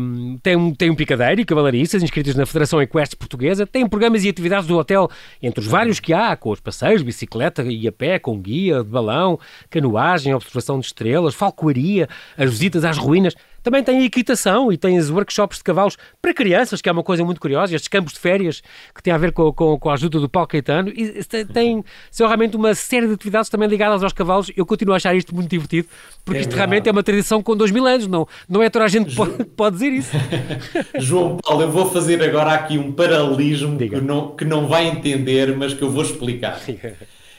um, 0.00 0.38
tem, 0.42 0.56
um, 0.56 0.74
tem 0.74 0.90
um 0.90 0.94
picadeiro 0.94 1.40
e 1.40 1.44
cavalaristas 1.44 2.02
inscritos 2.02 2.34
na 2.34 2.46
Federação 2.46 2.80
Equestre 2.80 3.16
Portuguesa 3.16 3.66
têm 3.66 3.88
programas 3.88 4.24
e 4.24 4.28
atividades 4.28 4.66
do 4.66 4.76
hotel, 4.76 5.08
entre 5.42 5.60
os 5.60 5.66
vários 5.66 5.98
que 5.98 6.12
há, 6.12 6.36
com 6.36 6.50
os 6.50 6.60
passeios, 6.60 7.02
bicicleta 7.02 7.62
e 7.62 7.88
a 7.88 7.92
pé, 7.92 8.18
com 8.20 8.38
guia, 8.38 8.84
de 8.84 8.88
balão, 8.88 9.38
canoagem, 9.68 10.34
observação 10.34 10.78
de 10.78 10.86
estrelas, 10.86 11.34
falcoaria, 11.34 12.08
as 12.36 12.50
visitas 12.50 12.84
às 12.84 12.98
ruínas. 12.98 13.34
Também 13.62 13.84
tem 13.84 13.98
a 13.98 14.04
equitação 14.04 14.72
e 14.72 14.78
tem 14.78 14.98
os 14.98 15.10
workshops 15.10 15.58
de 15.58 15.64
cavalos 15.64 15.96
para 16.20 16.32
crianças, 16.32 16.80
que 16.80 16.88
é 16.88 16.92
uma 16.92 17.02
coisa 17.02 17.24
muito 17.24 17.40
curiosa, 17.40 17.74
estes 17.74 17.88
campos 17.88 18.14
de 18.14 18.18
férias 18.18 18.62
que 18.94 19.02
têm 19.02 19.12
a 19.12 19.18
ver 19.18 19.32
com, 19.32 19.52
com, 19.52 19.78
com 19.78 19.90
a 19.90 19.94
ajuda 19.94 20.18
do 20.18 20.28
Paulo 20.28 20.48
Caetano. 20.48 20.88
E 20.88 21.22
tem, 21.52 21.84
são 22.10 22.26
realmente 22.26 22.56
uma 22.56 22.74
série 22.74 23.06
de 23.06 23.12
atividades 23.12 23.50
também 23.50 23.68
ligadas 23.68 24.02
aos 24.02 24.12
cavalos. 24.12 24.50
Eu 24.56 24.64
continuo 24.64 24.94
a 24.94 24.96
achar 24.96 25.14
isto 25.14 25.34
muito 25.34 25.50
divertido, 25.50 25.88
porque 26.24 26.38
é 26.38 26.40
isto 26.40 26.50
verdade. 26.50 26.70
realmente 26.70 26.88
é 26.88 26.92
uma 26.92 27.02
tradição 27.02 27.42
com 27.42 27.54
dois 27.54 27.70
mil 27.70 27.86
anos, 27.86 28.06
não, 28.06 28.26
não 28.48 28.62
é 28.62 28.70
toda 28.70 28.86
a 28.86 28.88
gente 28.88 29.10
que 29.10 29.16
pode, 29.16 29.44
pode 29.44 29.76
dizer 29.76 29.92
isso. 29.92 30.10
João 30.98 31.36
Paulo, 31.36 31.62
eu 31.62 31.70
vou 31.70 31.90
fazer 31.90 32.22
agora 32.22 32.52
aqui 32.52 32.78
um 32.78 32.92
paralelismo 32.92 33.76
que 33.76 34.00
não, 34.00 34.34
que 34.34 34.44
não 34.44 34.66
vai 34.66 34.86
entender, 34.88 35.54
mas 35.56 35.74
que 35.74 35.82
eu 35.82 35.90
vou 35.90 36.02
explicar. 36.02 36.60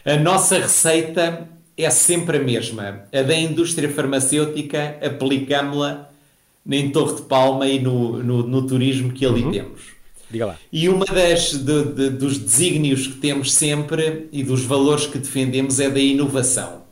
A 0.05 0.17
nossa 0.17 0.57
receita 0.57 1.47
é 1.77 1.89
sempre 1.89 2.37
a 2.37 2.41
mesma. 2.41 3.03
A 3.13 3.21
da 3.21 3.35
indústria 3.35 3.89
farmacêutica, 3.89 4.97
aplicámos-la 5.01 6.09
em 6.69 6.91
Torre 6.91 7.15
de 7.15 7.21
Palma 7.23 7.67
e 7.67 7.79
no, 7.79 8.21
no, 8.23 8.47
no 8.47 8.67
turismo 8.67 9.11
que 9.11 9.25
ali 9.25 9.43
uhum. 9.43 9.51
temos. 9.51 9.81
Diga 10.29 10.45
lá. 10.45 10.55
E 10.71 10.87
uma 10.87 11.05
das 11.05 11.51
de, 11.53 11.83
de, 11.83 12.09
dos 12.09 12.37
desígnios 12.37 13.07
que 13.07 13.15
temos 13.15 13.53
sempre 13.53 14.29
e 14.31 14.43
dos 14.43 14.63
valores 14.63 15.05
que 15.05 15.17
defendemos 15.17 15.79
é 15.79 15.89
da 15.89 15.99
inovação. 15.99 16.83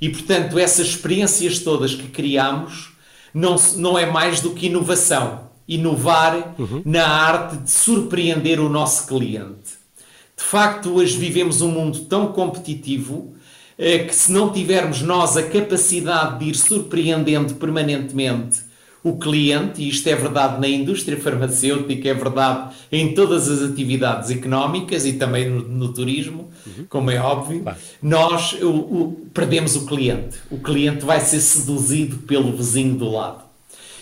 E 0.00 0.08
portanto, 0.08 0.58
essas 0.58 0.88
experiências 0.88 1.58
todas 1.60 1.94
que 1.94 2.08
criamos 2.08 2.92
não, 3.32 3.56
não 3.76 3.98
é 3.98 4.06
mais 4.06 4.40
do 4.40 4.50
que 4.50 4.66
inovação. 4.66 5.48
Inovar 5.66 6.54
uhum. 6.58 6.82
na 6.84 7.06
arte 7.06 7.56
de 7.56 7.70
surpreender 7.70 8.60
o 8.60 8.68
nosso 8.68 9.06
cliente. 9.06 9.77
De 10.38 10.44
facto, 10.44 10.94
hoje 10.94 11.18
vivemos 11.18 11.60
um 11.60 11.70
mundo 11.70 11.98
tão 12.02 12.28
competitivo 12.28 13.34
eh, 13.76 13.98
que 13.98 14.14
se 14.14 14.30
não 14.30 14.52
tivermos 14.52 15.02
nós 15.02 15.36
a 15.36 15.42
capacidade 15.42 16.38
de 16.38 16.50
ir 16.50 16.54
surpreendendo 16.54 17.56
permanentemente 17.56 18.60
o 19.02 19.16
cliente, 19.16 19.82
e 19.82 19.88
isto 19.88 20.06
é 20.08 20.14
verdade 20.14 20.60
na 20.60 20.68
indústria 20.68 21.18
farmacêutica, 21.18 22.08
é 22.08 22.14
verdade 22.14 22.74
em 22.90 23.14
todas 23.14 23.48
as 23.48 23.68
atividades 23.68 24.30
económicas 24.30 25.04
e 25.04 25.14
também 25.14 25.50
no, 25.50 25.60
no 25.60 25.92
turismo, 25.92 26.50
uhum. 26.66 26.86
como 26.88 27.10
é 27.10 27.18
óbvio, 27.18 27.62
claro. 27.62 27.78
nós 28.00 28.52
o, 28.60 28.68
o, 28.68 29.26
perdemos 29.34 29.74
o 29.74 29.86
cliente. 29.86 30.38
O 30.50 30.58
cliente 30.58 31.04
vai 31.04 31.20
ser 31.20 31.40
seduzido 31.40 32.18
pelo 32.18 32.56
vizinho 32.56 32.94
do 32.94 33.10
lado. 33.10 33.42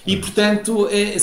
E, 0.06 0.16
portanto, 0.16 0.88
é, 0.90 1.16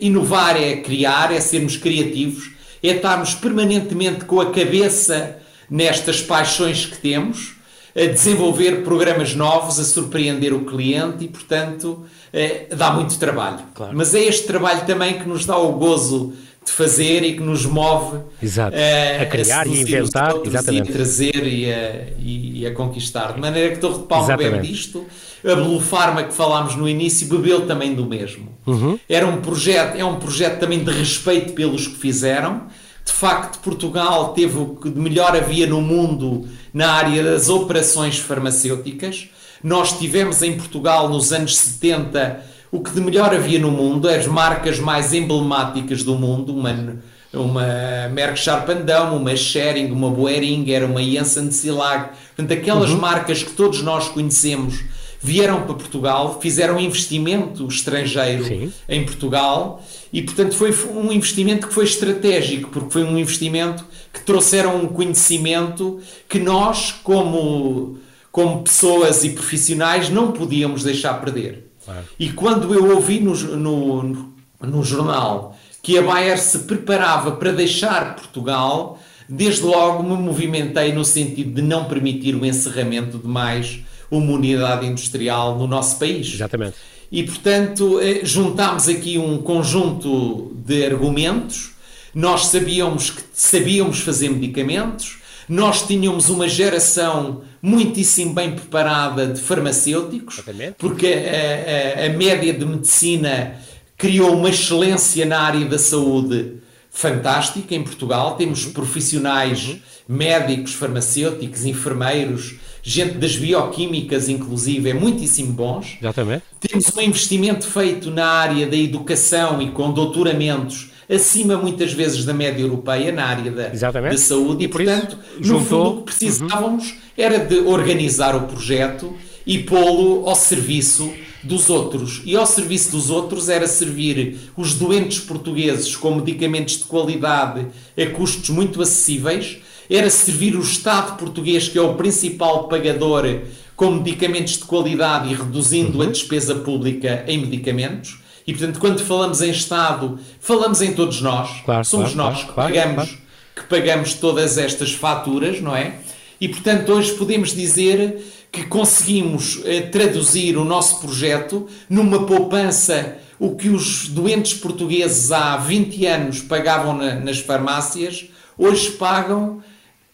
inovar 0.00 0.56
é 0.56 0.76
criar, 0.76 1.32
é 1.32 1.40
sermos 1.40 1.76
criativos, 1.76 2.52
é 2.82 2.88
estarmos 2.88 3.34
permanentemente 3.34 4.24
com 4.24 4.40
a 4.40 4.50
cabeça 4.50 5.38
nestas 5.70 6.20
paixões 6.20 6.84
que 6.84 6.98
temos, 6.98 7.54
a 7.94 8.06
desenvolver 8.06 8.82
programas 8.82 9.34
novos, 9.34 9.78
a 9.78 9.84
surpreender 9.84 10.52
o 10.52 10.64
cliente 10.64 11.24
e, 11.24 11.28
portanto, 11.28 12.04
é, 12.32 12.66
dá 12.74 12.90
muito 12.92 13.18
trabalho. 13.18 13.60
Claro. 13.74 13.92
Mas 13.94 14.14
é 14.14 14.20
este 14.20 14.46
trabalho 14.46 14.84
também 14.86 15.18
que 15.18 15.28
nos 15.28 15.44
dá 15.44 15.56
o 15.56 15.72
gozo 15.72 16.32
de 16.64 16.70
fazer 16.70 17.22
e 17.24 17.34
que 17.34 17.42
nos 17.42 17.66
move 17.66 18.18
a, 18.18 19.22
a 19.22 19.26
criar 19.26 19.62
a 19.62 19.66
e 19.66 19.80
inventar 19.80 20.34
exatamente. 20.44 20.90
e 20.90 20.92
trazer 20.92 21.46
e 21.46 21.72
a, 21.72 22.04
e 22.18 22.66
a, 22.66 22.72
conquistar. 22.72 23.32
De 23.32 23.40
maneira 23.40 23.74
que 23.74 23.80
Torre 23.80 23.98
de 23.98 24.06
Palma 24.06 24.36
bebe 24.36 24.66
disto, 24.66 25.04
a 25.44 25.54
Blue 25.54 25.80
Pharma 25.80 26.22
que 26.22 26.32
falámos 26.32 26.76
no 26.76 26.88
início 26.88 27.26
bebeu 27.26 27.66
também 27.66 27.94
do 27.94 28.06
mesmo. 28.06 28.48
Uhum. 28.66 28.98
Era 29.08 29.26
um 29.26 29.40
projeto, 29.40 29.96
é 29.96 30.04
um 30.04 30.16
projeto 30.16 30.60
também 30.60 30.82
de 30.82 30.90
respeito 30.90 31.52
pelos 31.52 31.86
que 31.86 31.96
fizeram. 31.96 32.66
De 33.04 33.12
facto, 33.12 33.58
Portugal 33.58 34.32
teve 34.32 34.56
o 34.58 34.76
que 34.76 34.88
de 34.88 35.00
melhor 35.00 35.36
havia 35.36 35.66
no 35.66 35.80
mundo 35.80 36.46
na 36.72 36.92
área 36.92 37.24
das 37.24 37.48
operações 37.48 38.18
farmacêuticas. 38.18 39.28
Nós 39.62 39.98
tivemos 39.98 40.42
em 40.42 40.56
Portugal 40.56 41.08
nos 41.08 41.32
anos 41.32 41.56
70 41.56 42.51
o 42.72 42.80
que 42.80 42.90
de 42.90 43.02
melhor 43.02 43.34
havia 43.34 43.58
no 43.58 43.70
mundo, 43.70 44.08
as 44.08 44.26
marcas 44.26 44.80
mais 44.80 45.12
emblemáticas 45.12 46.02
do 46.02 46.14
mundo, 46.14 46.56
uma, 46.56 46.96
uma 47.30 48.08
Merck 48.10 48.38
Sharp 48.38 48.66
uma 49.14 49.36
Schering, 49.36 49.92
uma 49.92 50.10
Boehringer, 50.10 50.86
uma 50.86 51.02
Janssen 51.02 51.50
Silag, 51.50 52.08
portanto 52.34 52.58
aquelas 52.58 52.90
uhum. 52.90 52.98
marcas 52.98 53.42
que 53.42 53.50
todos 53.50 53.82
nós 53.82 54.08
conhecemos 54.08 54.82
vieram 55.20 55.62
para 55.62 55.74
Portugal, 55.74 56.40
fizeram 56.40 56.80
investimento 56.80 57.68
estrangeiro 57.68 58.44
Sim. 58.44 58.72
em 58.88 59.04
Portugal 59.04 59.84
e 60.10 60.22
portanto 60.22 60.54
foi 60.54 60.74
um 60.94 61.12
investimento 61.12 61.68
que 61.68 61.74
foi 61.74 61.84
estratégico, 61.84 62.70
porque 62.70 62.90
foi 62.90 63.04
um 63.04 63.18
investimento 63.18 63.84
que 64.10 64.22
trouxeram 64.22 64.82
um 64.82 64.86
conhecimento 64.86 66.00
que 66.26 66.38
nós 66.38 66.90
como 66.90 67.98
como 68.32 68.62
pessoas 68.62 69.24
e 69.24 69.30
profissionais 69.30 70.08
não 70.08 70.32
podíamos 70.32 70.82
deixar 70.82 71.12
perder. 71.20 71.71
Claro. 71.84 72.04
E 72.18 72.30
quando 72.30 72.72
eu 72.74 72.94
ouvi 72.94 73.20
no, 73.20 73.34
no, 73.56 74.32
no 74.60 74.84
jornal 74.84 75.56
que 75.82 75.98
a 75.98 76.02
Bayer 76.02 76.38
se 76.38 76.60
preparava 76.60 77.32
para 77.32 77.52
deixar 77.52 78.14
Portugal, 78.14 79.00
desde 79.28 79.62
logo 79.62 80.02
me 80.02 80.16
movimentei 80.16 80.92
no 80.92 81.04
sentido 81.04 81.54
de 81.54 81.62
não 81.62 81.86
permitir 81.86 82.34
o 82.34 82.46
encerramento 82.46 83.18
de 83.18 83.26
mais 83.26 83.80
uma 84.10 84.32
unidade 84.32 84.86
industrial 84.86 85.58
no 85.58 85.66
nosso 85.66 85.98
país. 85.98 86.34
Exatamente. 86.34 86.76
E, 87.10 87.22
portanto, 87.24 88.00
eh, 88.00 88.20
juntámos 88.24 88.88
aqui 88.88 89.18
um 89.18 89.38
conjunto 89.38 90.52
de 90.64 90.86
argumentos. 90.86 91.72
Nós 92.14 92.46
sabíamos 92.46 93.10
que 93.10 93.22
sabíamos 93.32 94.00
fazer 94.00 94.28
medicamentos, 94.30 95.18
nós 95.52 95.86
tínhamos 95.86 96.30
uma 96.30 96.48
geração 96.48 97.42
muitíssimo 97.60 98.32
bem 98.32 98.52
preparada 98.52 99.26
de 99.26 99.38
farmacêuticos, 99.38 100.36
Exatamente. 100.38 100.76
porque 100.78 101.06
a, 101.06 102.04
a, 102.04 102.06
a 102.06 102.08
média 102.08 102.54
de 102.54 102.64
medicina 102.64 103.56
criou 103.98 104.34
uma 104.34 104.48
excelência 104.48 105.26
na 105.26 105.40
área 105.40 105.66
da 105.66 105.78
saúde 105.78 106.54
fantástica 106.90 107.74
em 107.74 107.82
Portugal. 107.82 108.34
Temos 108.36 108.64
uhum. 108.64 108.72
profissionais 108.72 109.68
uhum. 109.68 109.78
médicos, 110.08 110.72
farmacêuticos, 110.72 111.66
enfermeiros, 111.66 112.54
gente 112.82 113.18
das 113.18 113.36
bioquímicas, 113.36 114.30
inclusive, 114.30 114.88
é 114.88 114.94
muitíssimo 114.94 115.52
bons. 115.52 115.98
Exatamente. 116.00 116.44
Temos 116.60 116.96
um 116.96 117.00
investimento 117.02 117.66
feito 117.66 118.10
na 118.10 118.26
área 118.26 118.66
da 118.66 118.76
educação 118.76 119.60
e 119.60 119.70
com 119.70 119.92
doutoramentos 119.92 120.91
acima 121.12 121.56
muitas 121.56 121.92
vezes 121.92 122.24
da 122.24 122.32
média 122.32 122.62
europeia 122.62 123.12
na 123.12 123.24
área 123.24 123.50
da, 123.50 123.68
da 123.68 124.16
saúde 124.16 124.62
e, 124.62 124.66
e 124.66 124.68
portanto, 124.68 125.18
isso, 125.32 125.52
no 125.52 125.58
juntou... 125.58 125.84
fundo 125.84 125.90
o 125.90 125.96
que 125.98 126.04
precisávamos 126.04 126.90
uhum. 126.90 126.96
era 127.16 127.38
de 127.38 127.58
organizar 127.60 128.34
o 128.34 128.42
projeto 128.42 129.14
e 129.46 129.58
pô-lo 129.58 130.28
ao 130.28 130.34
serviço 130.34 131.12
dos 131.42 131.68
outros. 131.68 132.22
E 132.24 132.36
ao 132.36 132.46
serviço 132.46 132.92
dos 132.92 133.10
outros 133.10 133.48
era 133.48 133.66
servir 133.66 134.38
os 134.56 134.74
doentes 134.74 135.18
portugueses 135.18 135.96
com 135.96 136.14
medicamentos 136.14 136.78
de 136.78 136.84
qualidade 136.84 137.66
a 137.98 138.06
custos 138.06 138.50
muito 138.50 138.80
acessíveis, 138.80 139.58
era 139.90 140.08
servir 140.08 140.56
o 140.56 140.60
Estado 140.60 141.18
português, 141.18 141.68
que 141.68 141.76
é 141.76 141.82
o 141.82 141.94
principal 141.94 142.68
pagador, 142.68 143.40
com 143.74 143.90
medicamentos 143.90 144.58
de 144.58 144.64
qualidade 144.64 145.30
e 145.30 145.34
reduzindo 145.34 145.98
uhum. 145.98 146.04
a 146.04 146.10
despesa 146.10 146.54
pública 146.54 147.24
em 147.26 147.38
medicamentos. 147.38 148.21
E 148.46 148.52
portanto, 148.52 148.78
quando 148.78 149.04
falamos 149.04 149.40
em 149.40 149.50
Estado, 149.50 150.18
falamos 150.40 150.80
em 150.82 150.92
todos 150.94 151.20
nós. 151.20 151.60
Claro, 151.64 151.84
Somos 151.84 152.12
claro, 152.12 152.30
nós 152.30 152.44
claro, 152.44 152.72
que, 152.72 152.78
pagamos, 152.78 153.18
que 153.54 153.62
pagamos 153.64 154.14
todas 154.14 154.58
estas 154.58 154.92
faturas, 154.92 155.60
não 155.60 155.76
é? 155.76 155.94
E 156.40 156.48
portanto, 156.48 156.92
hoje 156.92 157.12
podemos 157.12 157.54
dizer 157.54 158.20
que 158.50 158.64
conseguimos 158.64 159.60
eh, 159.64 159.82
traduzir 159.82 160.56
o 160.58 160.64
nosso 160.64 161.00
projeto 161.00 161.68
numa 161.88 162.26
poupança, 162.26 163.16
o 163.38 163.54
que 163.56 163.68
os 163.68 164.08
doentes 164.08 164.54
portugueses 164.54 165.32
há 165.32 165.56
20 165.56 166.06
anos 166.06 166.42
pagavam 166.42 166.96
na, 166.96 167.14
nas 167.14 167.38
farmácias, 167.38 168.26
hoje 168.58 168.90
pagam, 168.92 169.62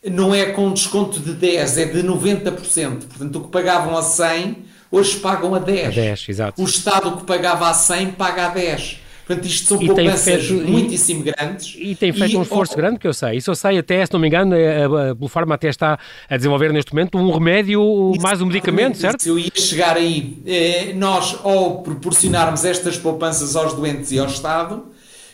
não 0.04 0.34
é 0.34 0.46
com 0.52 0.72
desconto 0.72 1.18
de 1.18 1.32
10, 1.32 1.78
é 1.78 1.84
de 1.86 2.02
90%. 2.02 3.06
Portanto, 3.06 3.36
o 3.36 3.44
que 3.44 3.48
pagavam 3.48 3.96
a 3.96 4.02
100 4.02 4.67
hoje 4.90 5.16
pagam 5.18 5.54
a 5.54 5.58
10. 5.58 5.86
A 5.86 5.90
10 5.90 6.28
exato. 6.28 6.62
O 6.62 6.64
Estado 6.64 7.16
que 7.16 7.24
pagava 7.24 7.68
a 7.68 7.74
100 7.74 8.12
paga 8.12 8.46
a 8.46 8.48
10. 8.48 9.08
Portanto, 9.28 9.44
isto 9.44 9.66
são 9.68 9.82
e 9.82 9.86
poupanças 9.86 10.46
feito, 10.46 10.66
muitíssimo 10.66 11.20
e, 11.20 11.24
grandes. 11.24 11.76
E 11.78 11.94
tem 11.94 12.14
feito 12.14 12.32
e, 12.32 12.36
um 12.38 12.42
esforço 12.42 12.72
oh, 12.72 12.76
grande, 12.76 12.98
que 12.98 13.06
eu 13.06 13.12
sei. 13.12 13.36
Isso 13.36 13.50
eu 13.50 13.54
sei 13.54 13.76
até, 13.76 14.06
se 14.06 14.10
não 14.10 14.18
me 14.18 14.26
engano, 14.26 14.54
a, 14.56 15.10
a 15.10 15.14
Blufarma 15.14 15.54
até 15.54 15.68
está 15.68 15.98
a 16.30 16.36
desenvolver 16.38 16.72
neste 16.72 16.94
momento 16.94 17.18
um 17.18 17.30
remédio, 17.30 17.82
mais 18.22 18.40
um 18.40 18.46
medicamento, 18.46 18.96
certo? 18.96 19.22
Se 19.22 19.28
eu 19.28 19.38
ia 19.38 19.50
chegar 19.54 19.98
aí, 19.98 20.38
eh, 20.46 20.94
nós, 20.94 21.38
ao 21.44 21.82
proporcionarmos 21.82 22.64
estas 22.64 22.96
poupanças 22.96 23.54
aos 23.54 23.74
doentes 23.74 24.10
e 24.12 24.18
ao 24.18 24.24
Estado, 24.24 24.86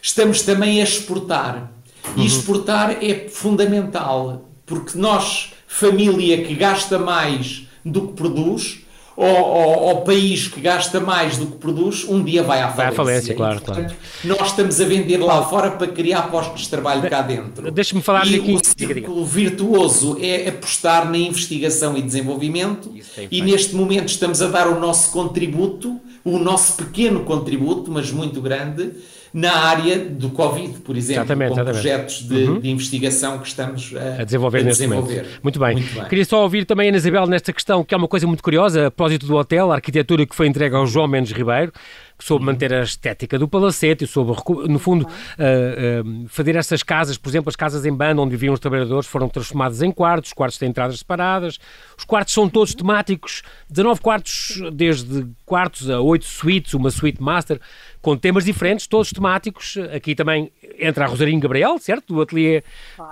estamos 0.02 0.42
também 0.42 0.80
a 0.80 0.84
exportar. 0.84 1.70
E 2.16 2.20
uhum. 2.20 2.26
exportar 2.26 2.98
é 3.00 3.28
fundamental, 3.28 4.44
porque 4.66 4.98
nós, 4.98 5.52
família 5.68 6.42
que 6.42 6.56
gasta 6.56 6.98
mais 6.98 7.68
do 7.84 8.08
que 8.08 8.14
produz, 8.14 8.83
ao, 9.16 9.26
ao, 9.26 9.88
ao, 9.88 10.00
país 10.02 10.48
que 10.48 10.60
gasta 10.60 10.98
mais 10.98 11.36
do 11.36 11.46
que 11.46 11.58
produz, 11.58 12.04
um 12.04 12.22
dia 12.22 12.42
vai 12.42 12.60
à 12.60 12.68
falência. 12.68 12.76
Vai 12.76 12.86
à 12.86 12.92
falência, 12.92 13.34
claro, 13.34 13.60
portanto, 13.60 13.94
claro. 13.94 14.38
Nós 14.38 14.48
estamos 14.48 14.80
a 14.80 14.84
vender 14.84 15.18
lá 15.18 15.42
fora 15.44 15.70
para 15.70 15.86
criar 15.86 16.30
postos 16.30 16.62
de 16.62 16.68
trabalho 16.68 17.08
cá 17.08 17.22
dentro. 17.22 17.70
Deixa-me 17.70 18.02
falar 18.02 18.26
e 18.26 18.36
aqui. 18.36 18.54
O 18.54 18.60
círculo 18.64 19.24
virtuoso 19.24 20.18
é 20.20 20.48
apostar 20.48 21.08
na 21.10 21.18
investigação 21.18 21.96
e 21.96 22.02
desenvolvimento 22.02 22.92
e 23.30 23.40
neste 23.40 23.74
momento 23.74 24.08
estamos 24.08 24.42
a 24.42 24.48
dar 24.48 24.66
o 24.68 24.80
nosso 24.80 25.12
contributo, 25.12 26.00
o 26.24 26.38
nosso 26.38 26.76
pequeno 26.76 27.24
contributo, 27.24 27.90
mas 27.90 28.10
muito 28.10 28.40
grande, 28.40 28.92
na 29.34 29.52
área 29.52 29.98
do 29.98 30.30
Covid, 30.30 30.78
por 30.78 30.96
exemplo, 30.96 31.24
exatamente, 31.24 31.48
com 31.48 31.54
exatamente. 31.54 31.82
projetos 31.82 32.28
de, 32.28 32.44
uhum. 32.44 32.60
de, 32.60 32.70
investigação 32.70 33.38
que 33.38 33.48
estamos 33.48 33.92
a, 33.96 34.22
a 34.22 34.24
desenvolver, 34.24 34.60
a 34.60 34.62
desenvolver. 34.62 35.26
Muito 35.42 35.58
bem. 35.58 35.72
muito 35.74 35.92
bem. 35.92 36.04
Queria 36.04 36.24
só 36.24 36.42
ouvir 36.42 36.64
também 36.64 36.86
a 36.86 36.90
Ana 36.90 36.98
Isabel 36.98 37.26
nesta 37.26 37.52
questão, 37.52 37.84
que 37.84 37.92
é 37.92 37.96
uma 37.96 38.08
coisa 38.08 38.26
muito 38.28 38.42
curiosa, 38.42 38.86
a 38.86 38.90
propósito 38.92 39.26
do 39.26 39.34
hotel, 39.34 39.72
a 39.72 39.74
arquitetura 39.74 40.24
que 40.24 40.34
foi 40.34 40.46
entregue 40.46 40.76
ao 40.76 40.86
João 40.86 41.08
Mendes 41.08 41.32
Ribeiro, 41.32 41.72
que 42.16 42.24
soube 42.24 42.44
manter 42.44 42.72
a 42.72 42.82
estética 42.82 43.38
do 43.38 43.48
palacete 43.48 44.04
e 44.04 44.06
soube, 44.06 44.32
no 44.68 44.78
fundo, 44.78 45.04
uh, 45.04 46.06
uh, 46.06 46.28
fazer 46.28 46.56
essas 46.56 46.82
casas, 46.82 47.18
por 47.18 47.28
exemplo, 47.28 47.48
as 47.48 47.56
casas 47.56 47.84
em 47.84 47.92
banda 47.92 48.20
onde 48.22 48.30
viviam 48.30 48.54
os 48.54 48.60
trabalhadores 48.60 49.06
foram 49.06 49.28
transformadas 49.28 49.82
em 49.82 49.90
quartos, 49.90 50.30
os 50.30 50.34
quartos 50.34 50.58
têm 50.58 50.68
entradas 50.68 50.98
separadas, 50.98 51.58
os 51.98 52.04
quartos 52.04 52.32
são 52.32 52.48
todos 52.48 52.70
uhum. 52.72 52.78
temáticos, 52.78 53.42
19 53.68 54.00
quartos, 54.00 54.62
desde 54.72 55.26
quartos 55.44 55.90
a 55.90 56.00
8 56.00 56.24
suítes, 56.24 56.74
uma 56.74 56.90
suite 56.90 57.22
master, 57.22 57.60
com 58.04 58.16
temas 58.16 58.44
diferentes, 58.44 58.86
todos 58.86 59.10
temáticos. 59.10 59.76
Aqui 59.94 60.14
também 60.14 60.52
entra 60.78 61.06
a 61.06 61.08
Rosarinho 61.08 61.40
Gabriel, 61.40 61.78
certo? 61.78 62.14
Do 62.14 62.20
ateliê. 62.20 62.62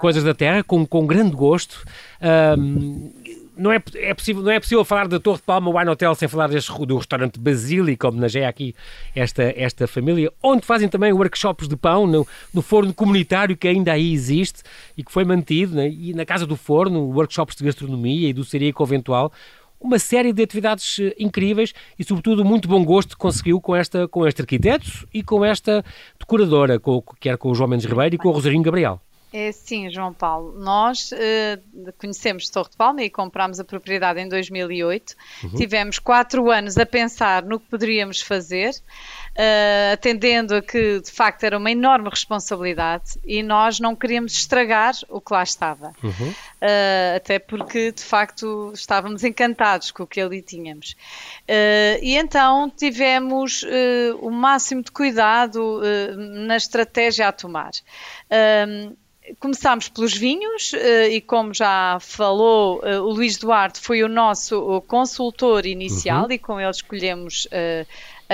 Coisas 0.01 0.23
da 0.23 0.35
Terra, 0.35 0.63
com, 0.63 0.87
com 0.87 1.07
grande 1.07 1.35
gosto. 1.35 1.83
Um, 2.59 3.11
não 3.63 3.73
é, 3.73 3.81
é, 3.95 4.13
possível, 4.13 4.43
não 4.43 4.51
é 4.51 4.59
possível 4.59 4.85
falar 4.85 5.07
da 5.07 5.21
Torre 5.21 5.39
de 5.39 5.45
Palma 5.45 5.71
Wine 5.71 5.91
Hotel 5.91 6.13
sem 6.17 6.27
falar 6.27 6.49
deste, 6.49 6.73
do 6.85 6.97
restaurante 6.97 7.39
Basílica, 7.39 8.09
homenageia 8.09 8.49
aqui 8.49 8.75
esta, 9.15 9.55
esta 9.57 9.87
família, 9.87 10.33
onde 10.43 10.67
fazem 10.67 10.89
também 10.89 11.13
workshops 11.13 11.69
de 11.69 11.77
pão 11.77 12.05
no, 12.05 12.27
no 12.53 12.61
forno 12.61 12.93
comunitário 12.93 13.57
que 13.57 13.69
ainda 13.69 13.93
aí 13.93 14.13
existe 14.13 14.63
e 14.97 15.05
que 15.05 15.13
foi 15.13 15.25
mantido, 15.25 15.77
né? 15.77 15.89
e 15.89 16.13
na 16.13 16.27
Casa 16.27 16.45
do 16.45 16.57
Forno, 16.57 17.03
workshops 17.15 17.55
de 17.55 17.65
gastronomia 17.65 18.29
e 18.29 18.33
doçaria 18.33 18.73
conventual, 18.73 19.33
uma 19.81 19.99
série 19.99 20.33
de 20.33 20.43
atividades 20.43 20.99
incríveis 21.17 21.73
e, 21.97 22.05
sobretudo, 22.05 22.45
muito 22.45 22.67
bom 22.67 22.85
gosto 22.85 23.17
conseguiu 23.17 23.61
com, 23.61 23.77
esta, 23.77 24.09
com 24.09 24.27
este 24.27 24.43
arquiteto 24.43 25.07
e 25.15 25.23
com 25.23 25.45
esta 25.45 25.85
decoradora, 26.19 26.81
com, 26.81 27.01
quer 27.21 27.37
com 27.37 27.51
o 27.51 27.55
João 27.55 27.69
Mendes 27.69 27.87
Ribeiro 27.87 28.17
e 28.17 28.19
com 28.19 28.29
o 28.29 28.33
Rosarinho 28.33 28.63
Gabriel. 28.63 29.01
É 29.33 29.51
sim, 29.51 29.91
João 29.91 30.13
Paulo. 30.13 30.59
Nós 30.59 31.11
uh, 31.11 31.93
conhecemos 31.97 32.51
Torre 32.51 32.69
de 32.69 32.77
Palma 32.77 33.03
e 33.03 33.09
comprámos 33.09 33.59
a 33.59 33.65
propriedade 33.65 34.21
em 34.21 34.29
2008. 34.29 35.15
Uhum. 35.45 35.51
Tivemos 35.55 35.99
quatro 35.99 36.51
anos 36.51 36.77
a 36.77 36.85
pensar 36.85 37.43
no 37.43 37.59
que 37.59 37.67
poderíamos 37.67 38.21
fazer, 38.21 38.71
uh, 38.71 39.95
atendendo 39.95 40.55
a 40.55 40.61
que 40.61 41.01
de 41.01 41.11
facto 41.11 41.45
era 41.45 41.57
uma 41.57 41.71
enorme 41.71 42.11
responsabilidade 42.11 43.19
e 43.25 43.43
nós 43.43 43.81
não 43.81 43.97
queríamos 43.97 44.35
estragar 44.35 44.95
o 45.09 45.19
que 45.19 45.33
lá 45.33 45.43
estava. 45.43 45.95
Uhum. 46.03 46.29
Uh, 46.29 47.17
até 47.17 47.39
porque 47.39 47.91
de 47.91 48.03
facto 48.03 48.71
estávamos 48.75 49.25
encantados 49.25 49.91
com 49.93 50.03
o 50.03 50.07
que 50.07 50.21
ali 50.21 50.43
tínhamos. 50.43 50.95
e 52.03 52.17
então 52.17 52.69
tivemos 52.69 53.65
o 54.21 54.31
máximo 54.31 54.83
de 54.83 54.91
cuidado 54.91 55.81
na 56.47 56.57
estratégia 56.57 57.29
a 57.29 57.33
tomar. 57.33 57.73
Começámos 59.39 59.89
pelos 59.89 60.15
vinhos 60.15 60.75
eh, 60.75 61.11
e, 61.11 61.21
como 61.21 61.55
já 61.55 61.99
falou, 62.01 62.81
eh, 62.83 62.99
o 62.99 63.11
Luís 63.11 63.37
Duarte 63.37 63.81
foi 63.81 64.03
o 64.03 64.09
nosso 64.09 64.81
consultor 64.89 65.65
inicial 65.65 66.25
uhum. 66.25 66.33
e 66.33 66.39
com 66.39 66.61
ele 66.61 66.71
escolhemos 66.71 67.47
uh, 67.47 67.87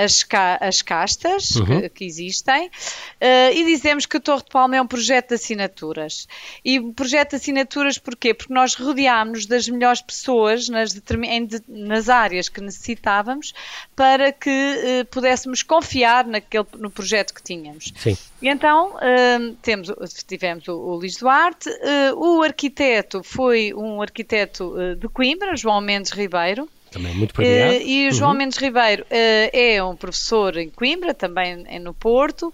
as, 0.03 0.23
ca 0.23 0.57
as 0.61 0.81
castas 0.81 1.55
uhum. 1.55 1.81
que, 1.81 1.89
que, 1.89 2.05
existem 2.05 2.67
uh, 2.67 3.53
e 3.53 3.65
dizemos 3.65 4.05
que 4.05 4.17
o 4.17 4.19
Torre 4.19 4.43
de 4.43 4.49
Palma 4.49 4.75
é 4.75 4.81
um 4.81 4.87
projeto 4.87 5.29
de 5.29 5.35
assinaturas. 5.35 6.27
E 6.63 6.79
um 6.79 6.93
projeto 6.93 7.31
de 7.31 7.35
assinaturas 7.37 7.97
porquê? 7.97 8.33
Porque 8.33 8.53
nós 8.53 8.75
rodeámos 8.75 9.45
das 9.45 9.67
melhores 9.67 10.01
pessoas 10.01 10.69
nas, 10.69 10.95
em, 10.95 11.47
nas 11.67 12.09
áreas 12.09 12.49
que 12.49 12.61
necessitávamos 12.61 13.53
para 13.95 14.31
que 14.31 14.49
uh, 14.49 15.05
pudéssemos 15.05 15.63
confiar 15.63 16.25
naquele, 16.25 16.65
no 16.77 16.89
projeto 16.89 17.33
que 17.33 17.43
tínhamos. 17.43 17.93
Sim. 17.97 18.17
E 18.41 18.47
então 18.47 18.95
uh, 18.95 19.55
temos, 19.61 19.89
tivemos 20.27 20.67
o, 20.67 20.73
o 20.73 20.95
Luís 20.95 21.17
Duarte, 21.17 21.69
o 22.15 22.41
arquiteto 22.41 23.23
foi 23.23 23.73
um 23.73 24.01
arquiteto 24.01 24.75
de 24.97 25.07
Coimbra, 25.09 25.55
João 25.55 25.81
Mendes 25.81 26.11
Ribeiro, 26.11 26.69
também 26.89 27.13
muito 27.13 27.33
premiado. 27.33 27.77
Uh, 27.77 27.81
e 27.81 28.07
o 28.07 28.11
João 28.11 28.31
uhum. 28.31 28.37
Mendes 28.37 28.57
Ribeiro 28.57 29.03
uh, 29.03 29.49
é 29.53 29.83
um 29.83 29.95
professor 29.95 30.57
em 30.57 30.69
Coimbra, 30.69 31.13
também 31.13 31.63
é 31.67 31.79
no 31.79 31.93
Porto, 31.93 32.47
uh, 32.47 32.53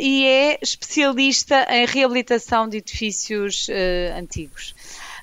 e 0.00 0.26
é 0.26 0.58
especialista 0.60 1.66
em 1.70 1.86
reabilitação 1.86 2.68
de 2.68 2.78
edifícios 2.78 3.68
antigos. 4.16 4.74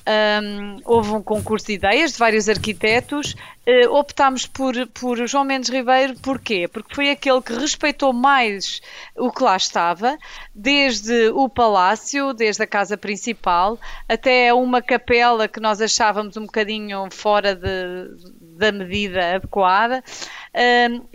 Um, 0.08 0.80
houve 0.86 1.12
um 1.12 1.22
concurso 1.22 1.66
de 1.68 1.74
ideias 1.74 2.14
de 2.14 2.18
vários 2.18 2.48
arquitetos. 2.48 3.36
Uh, 3.68 3.94
optámos 3.94 4.46
por, 4.46 4.74
por 4.94 5.28
João 5.28 5.44
Mendes 5.44 5.70
Ribeiro, 5.70 6.16
porquê? 6.22 6.70
Porque 6.70 6.96
foi 6.96 7.10
aquele 7.10 7.42
que 7.42 7.52
respeitou 7.52 8.14
mais 8.14 8.80
o 9.18 9.30
que 9.30 9.44
lá 9.44 9.58
estava, 9.58 10.18
desde 10.56 11.30
o 11.32 11.50
palácio, 11.50 12.34
desde 12.34 12.64
a 12.64 12.68
casa 12.68 12.98
principal, 12.98 13.78
até 14.08 14.54
uma 14.54 14.82
capela 14.82 15.50
que 15.50 15.60
nós 15.60 15.82
achávamos 15.82 16.38
um 16.38 16.46
bocadinho 16.46 17.10
fora 17.12 17.54
de, 17.54 18.08
da 18.58 18.72
medida 18.72 19.36
adequada, 19.36 20.02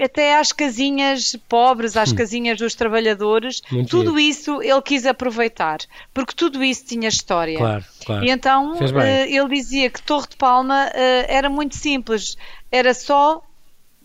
até 0.00 0.38
às 0.38 0.52
casinhas 0.52 1.36
pobres, 1.48 1.96
às 1.96 2.12
hum. 2.12 2.14
casinhas 2.14 2.58
dos 2.58 2.74
trabalhadores, 2.74 3.60
Muito 3.70 3.90
tudo 3.90 4.18
isso 4.18 4.62
ele 4.62 4.82
quis 4.82 5.06
aproveitar, 5.06 5.78
porque 6.14 6.34
tudo 6.34 6.62
isso 6.62 6.84
tinha 6.86 7.08
história. 7.08 7.58
Claro, 7.58 7.84
claro. 8.04 8.24
E 8.24 8.30
então 8.30 8.72
uh, 8.74 9.08
ele 9.26 9.48
dizia 9.48 9.90
que 9.90 10.02
Torre 10.02 10.28
de 10.28 10.36
Palma 10.36 10.86
uh, 10.86 11.24
era 11.28 11.48
muito 11.48 11.76
simples, 11.76 12.36
era 12.70 12.94
só 12.94 13.42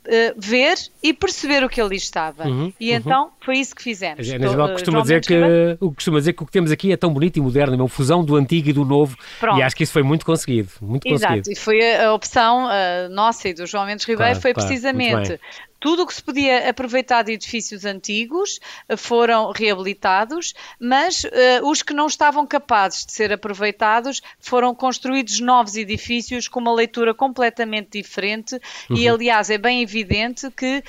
uh, 0.07 0.33
ver 0.37 0.75
e 1.03 1.13
perceber 1.13 1.63
o 1.63 1.69
que 1.69 1.79
ali 1.79 1.95
estava. 1.95 2.47
Uhum, 2.47 2.73
e 2.79 2.91
uhum. 2.91 2.97
então 2.97 3.31
foi 3.41 3.57
isso 3.57 3.75
que 3.75 3.83
fizemos. 3.83 4.19
A 4.19 4.35
Isabel 4.35 4.69
costuma, 4.69 5.01
dizer 5.01 5.21
que, 5.21 5.77
costuma 5.95 6.19
dizer 6.19 6.33
que 6.33 6.43
o 6.43 6.45
que 6.45 6.51
temos 6.51 6.71
aqui 6.71 6.91
é 6.91 6.97
tão 6.97 7.13
bonito 7.13 7.37
e 7.37 7.41
moderno, 7.41 7.75
é 7.75 7.77
uma 7.77 7.89
fusão 7.89 8.23
do 8.23 8.35
antigo 8.35 8.69
e 8.69 8.73
do 8.73 8.85
novo. 8.85 9.17
Pronto. 9.39 9.59
E 9.59 9.63
acho 9.63 9.75
que 9.75 9.83
isso 9.83 9.93
foi 9.93 10.03
muito 10.03 10.25
conseguido. 10.25 10.69
Muito 10.81 11.07
Exato, 11.07 11.35
conseguido. 11.35 11.51
e 11.51 11.55
foi 11.55 11.95
a, 11.95 12.13
opção 12.13 12.65
uh, 12.65 13.09
nossa 13.09 13.49
e 13.49 13.53
do 13.53 13.65
João 13.65 13.85
Mendes 13.85 14.05
Ribeiro, 14.05 14.31
claro, 14.31 14.41
foi 14.41 14.53
claro, 14.53 14.67
precisamente 14.67 15.39
tudo 15.87 16.03
o 16.03 16.05
que 16.05 16.13
se 16.13 16.21
podia 16.21 16.69
aproveitar 16.69 17.23
de 17.23 17.31
edifícios 17.31 17.85
antigos 17.85 18.59
eh, 18.89 18.97
foram 18.97 19.53
reabilitados, 19.53 20.53
mas 20.77 21.23
uh, 21.23 21.29
os 21.63 21.81
que 21.81 21.93
não 21.93 22.07
estavam 22.07 22.45
capazes 22.45 23.05
de 23.05 23.13
ser 23.13 23.31
aproveitados 23.31 24.21
foram 24.37 24.75
construídos 24.75 25.39
novos 25.39 25.77
edifícios 25.77 26.49
com 26.49 26.59
uma 26.59 26.73
leitura 26.73 27.13
completamente 27.13 28.01
diferente 28.01 28.59
uhum. 28.89 28.97
e, 28.97 29.07
aliás, 29.07 29.49
é 29.49 29.57
bem 29.57 29.81
evidente 29.81 30.51
que 30.51 30.83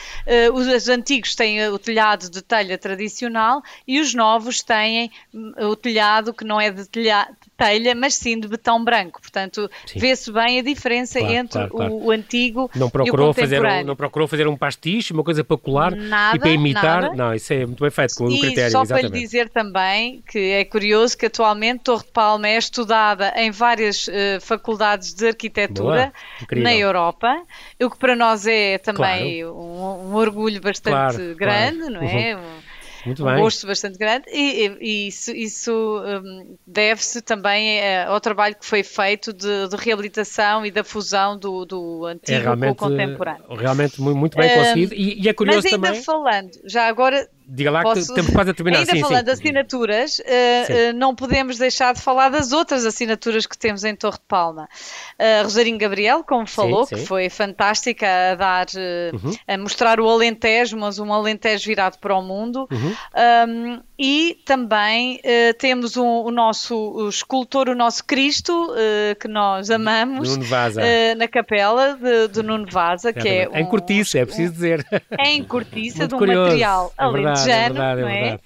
uh, 0.51 0.53
os 0.53 0.89
antigos 0.89 1.37
têm 1.37 1.69
o 1.69 1.79
telhado 1.79 2.29
de 2.29 2.43
telha 2.43 2.77
tradicional 2.77 3.63
e 3.87 4.01
os 4.01 4.13
novos 4.15 4.65
têm 4.65 5.13
hum, 5.33 5.53
o 5.61 5.77
telhado 5.77 6.35
que 6.35 6.43
não 6.43 6.61
é 6.61 6.73
de 6.73 6.89
telha, 6.89 7.29
telha, 7.57 7.95
mas 7.95 8.15
sim 8.15 8.41
de 8.41 8.49
betão 8.49 8.83
branco. 8.83 9.21
Portanto, 9.21 9.71
vê-se 9.95 10.33
bem 10.33 10.59
a 10.59 10.63
diferença 10.63 11.21
claro, 11.21 11.35
entre 11.35 11.53
claro, 11.53 11.71
claro. 11.71 11.93
O, 11.93 12.07
o, 12.07 12.11
antigo 12.11 12.69
não 12.75 12.91
procurou 12.91 13.29
e 13.29 13.31
o 13.31 13.35
contemporâneo. 13.35 13.71
Fazer, 13.71 13.85
não 13.85 13.97
procurou 13.97 14.29
fazer 14.29 14.49
um 14.49 14.57
pastiche, 14.89 15.13
uma 15.13 15.23
coisa 15.23 15.45
para 15.45 15.57
colar 15.57 15.95
nada, 15.95 16.37
e 16.37 16.41
para 16.41 16.51
imitar. 16.51 17.03
Nada. 17.03 17.15
Não, 17.15 17.35
isso 17.35 17.53
é 17.53 17.67
muito 17.67 17.81
bem 17.81 17.91
feito, 17.91 18.15
com 18.15 18.25
um 18.25 18.39
critério. 18.39 18.71
só 18.71 18.83
exatamente. 18.83 19.11
para 19.11 19.19
lhe 19.19 19.25
dizer 19.25 19.49
também 19.49 20.23
que 20.29 20.39
é 20.39 20.65
curioso 20.65 21.17
que 21.17 21.27
atualmente 21.27 21.83
Torre 21.85 22.05
de 22.05 22.13
Palma 22.13 22.49
é 22.49 22.57
estudada 22.57 23.33
em 23.37 23.51
várias 23.51 24.09
uh, 24.09 24.13
faculdades 24.41 25.13
de 25.15 25.29
arquitetura 25.29 26.13
Boa, 26.49 26.63
na 26.63 26.75
Europa, 26.75 27.43
o 27.81 27.91
que 27.91 27.99
para 27.99 28.17
nós 28.17 28.47
é 28.47 28.79
também 28.79 29.45
um, 29.45 29.51
um, 29.51 30.15
orgulho 30.15 30.61
bastante 30.61 31.35
grande, 31.35 31.91
não 31.91 32.03
é? 32.03 32.35
Uhum. 32.35 32.68
Muito 33.09 33.23
um 33.23 33.27
bem. 33.27 33.43
gosto 33.43 33.67
bastante 33.67 33.99
grande 33.99 34.27
e, 34.31 34.77
e 34.81 35.09
isso, 35.09 35.33
isso 35.33 35.73
um, 35.73 36.57
deve-se 36.67 37.23
também 37.23 37.81
eh, 37.81 38.05
ao 38.05 38.21
trabalho 38.21 38.55
que 38.55 38.67
foi 38.67 38.83
feito 38.83 39.33
de, 39.33 39.69
de 39.69 39.77
reabilitação 39.77 40.65
e 40.65 40.71
da 40.71 40.85
fusão 40.85 41.39
do, 41.39 41.65
do 41.65 42.05
antigo 42.05 42.51
é 42.51 42.57
com 42.57 42.71
o 42.71 42.75
contemporâneo. 42.75 43.45
Realmente 43.55 44.01
muito 44.01 44.37
bem 44.37 44.55
conseguido 44.55 44.95
um, 44.95 44.99
e, 44.99 45.25
e, 45.25 45.29
é 45.29 45.33
curioso 45.33 45.63
mas 45.65 45.73
ainda 45.73 45.89
também... 45.89 46.03
falando, 46.03 46.51
já 46.65 46.87
agora 46.87 47.29
Diga 47.51 47.71
lá 47.71 47.83
Posso... 47.83 48.09
que 48.09 48.15
temos 48.15 48.31
quase 48.33 48.51
a 48.51 48.55
terminar. 48.55 48.81
Ainda 48.81 48.93
sim, 48.93 49.01
falando 49.01 49.25
de 49.25 49.31
assinaturas, 49.31 50.19
uh, 50.19 50.23
uh, 50.23 50.93
não 50.95 51.15
podemos 51.15 51.57
deixar 51.57 51.95
de 51.95 52.01
falar 52.03 52.29
das 52.29 52.53
outras 52.53 52.85
assinaturas 52.85 53.47
que 53.47 53.57
temos 53.57 53.85
em 53.85 53.97
Torre 53.97 54.19
de 54.19 54.25
Palma. 54.29 54.69
Uh, 55.19 55.45
Rosarinho 55.45 55.79
Gabriel, 55.79 56.23
como 56.23 56.47
falou, 56.47 56.85
sim, 56.85 56.97
sim. 56.97 57.01
que 57.01 57.09
foi 57.09 57.31
fantástica 57.31 58.07
a 58.07 58.35
dar, 58.35 58.67
uhum. 59.15 59.33
a 59.47 59.57
mostrar 59.57 59.99
o 59.99 60.07
Alentejo, 60.07 60.77
mas 60.77 60.99
um 60.99 61.11
Alentejo 61.11 61.65
virado 61.65 61.99
para 61.99 62.15
o 62.15 62.23
mundo. 62.23 62.69
Uhum. 62.71 62.95
Um, 63.49 63.81
e 63.99 64.39
também 64.45 65.21
temos 65.59 65.97
um, 65.97 66.07
o 66.07 66.31
nosso 66.31 66.77
o 66.77 67.09
escultor, 67.09 67.69
o 67.69 67.75
nosso 67.75 68.05
Cristo, 68.05 68.69
que 69.21 69.29
nós 69.29 69.71
amamos, 69.71 70.31
Nuno 70.31 70.45
Vaza. 70.45 70.81
na 71.17 71.27
capela 71.27 71.95
de, 71.95 72.29
de 72.29 72.43
Nuno 72.43 72.67
Vaza, 72.71 73.13
que 73.13 73.29
é, 73.29 73.49
é 73.53 73.61
em 73.61 73.67
cortiça, 73.67 74.19
é 74.19 74.25
preciso 74.25 74.53
dizer. 74.53 74.87
É 75.19 75.31
em 75.31 75.45
cortiça, 75.45 76.07
de 76.07 76.15
um 76.15 76.19
curioso. 76.19 76.43
material 76.43 76.93
é 76.97 77.03
além 77.03 77.25
verdade, 77.25 77.51
é 77.51 77.69
verdade, 77.69 78.01
não 78.03 78.09
é? 78.09 78.29
é? 78.29 78.41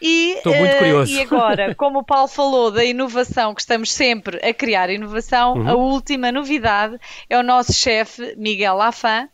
E, 0.00 0.34
Estou 0.34 0.54
muito 0.54 0.74
uh, 0.74 0.78
curioso. 0.78 1.12
E 1.12 1.20
agora, 1.20 1.74
como 1.76 2.00
o 2.00 2.04
Paulo 2.04 2.28
falou 2.28 2.70
da 2.70 2.84
inovação, 2.84 3.54
que 3.54 3.60
estamos 3.60 3.92
sempre 3.92 4.38
a 4.46 4.54
criar 4.54 4.90
inovação, 4.90 5.54
uhum. 5.54 5.68
a 5.68 5.74
última 5.74 6.30
novidade 6.30 6.96
é 7.28 7.38
o 7.38 7.42
nosso 7.42 7.72
chefe 7.72 8.34
Miguel 8.36 8.76
Lafan, 8.76 9.28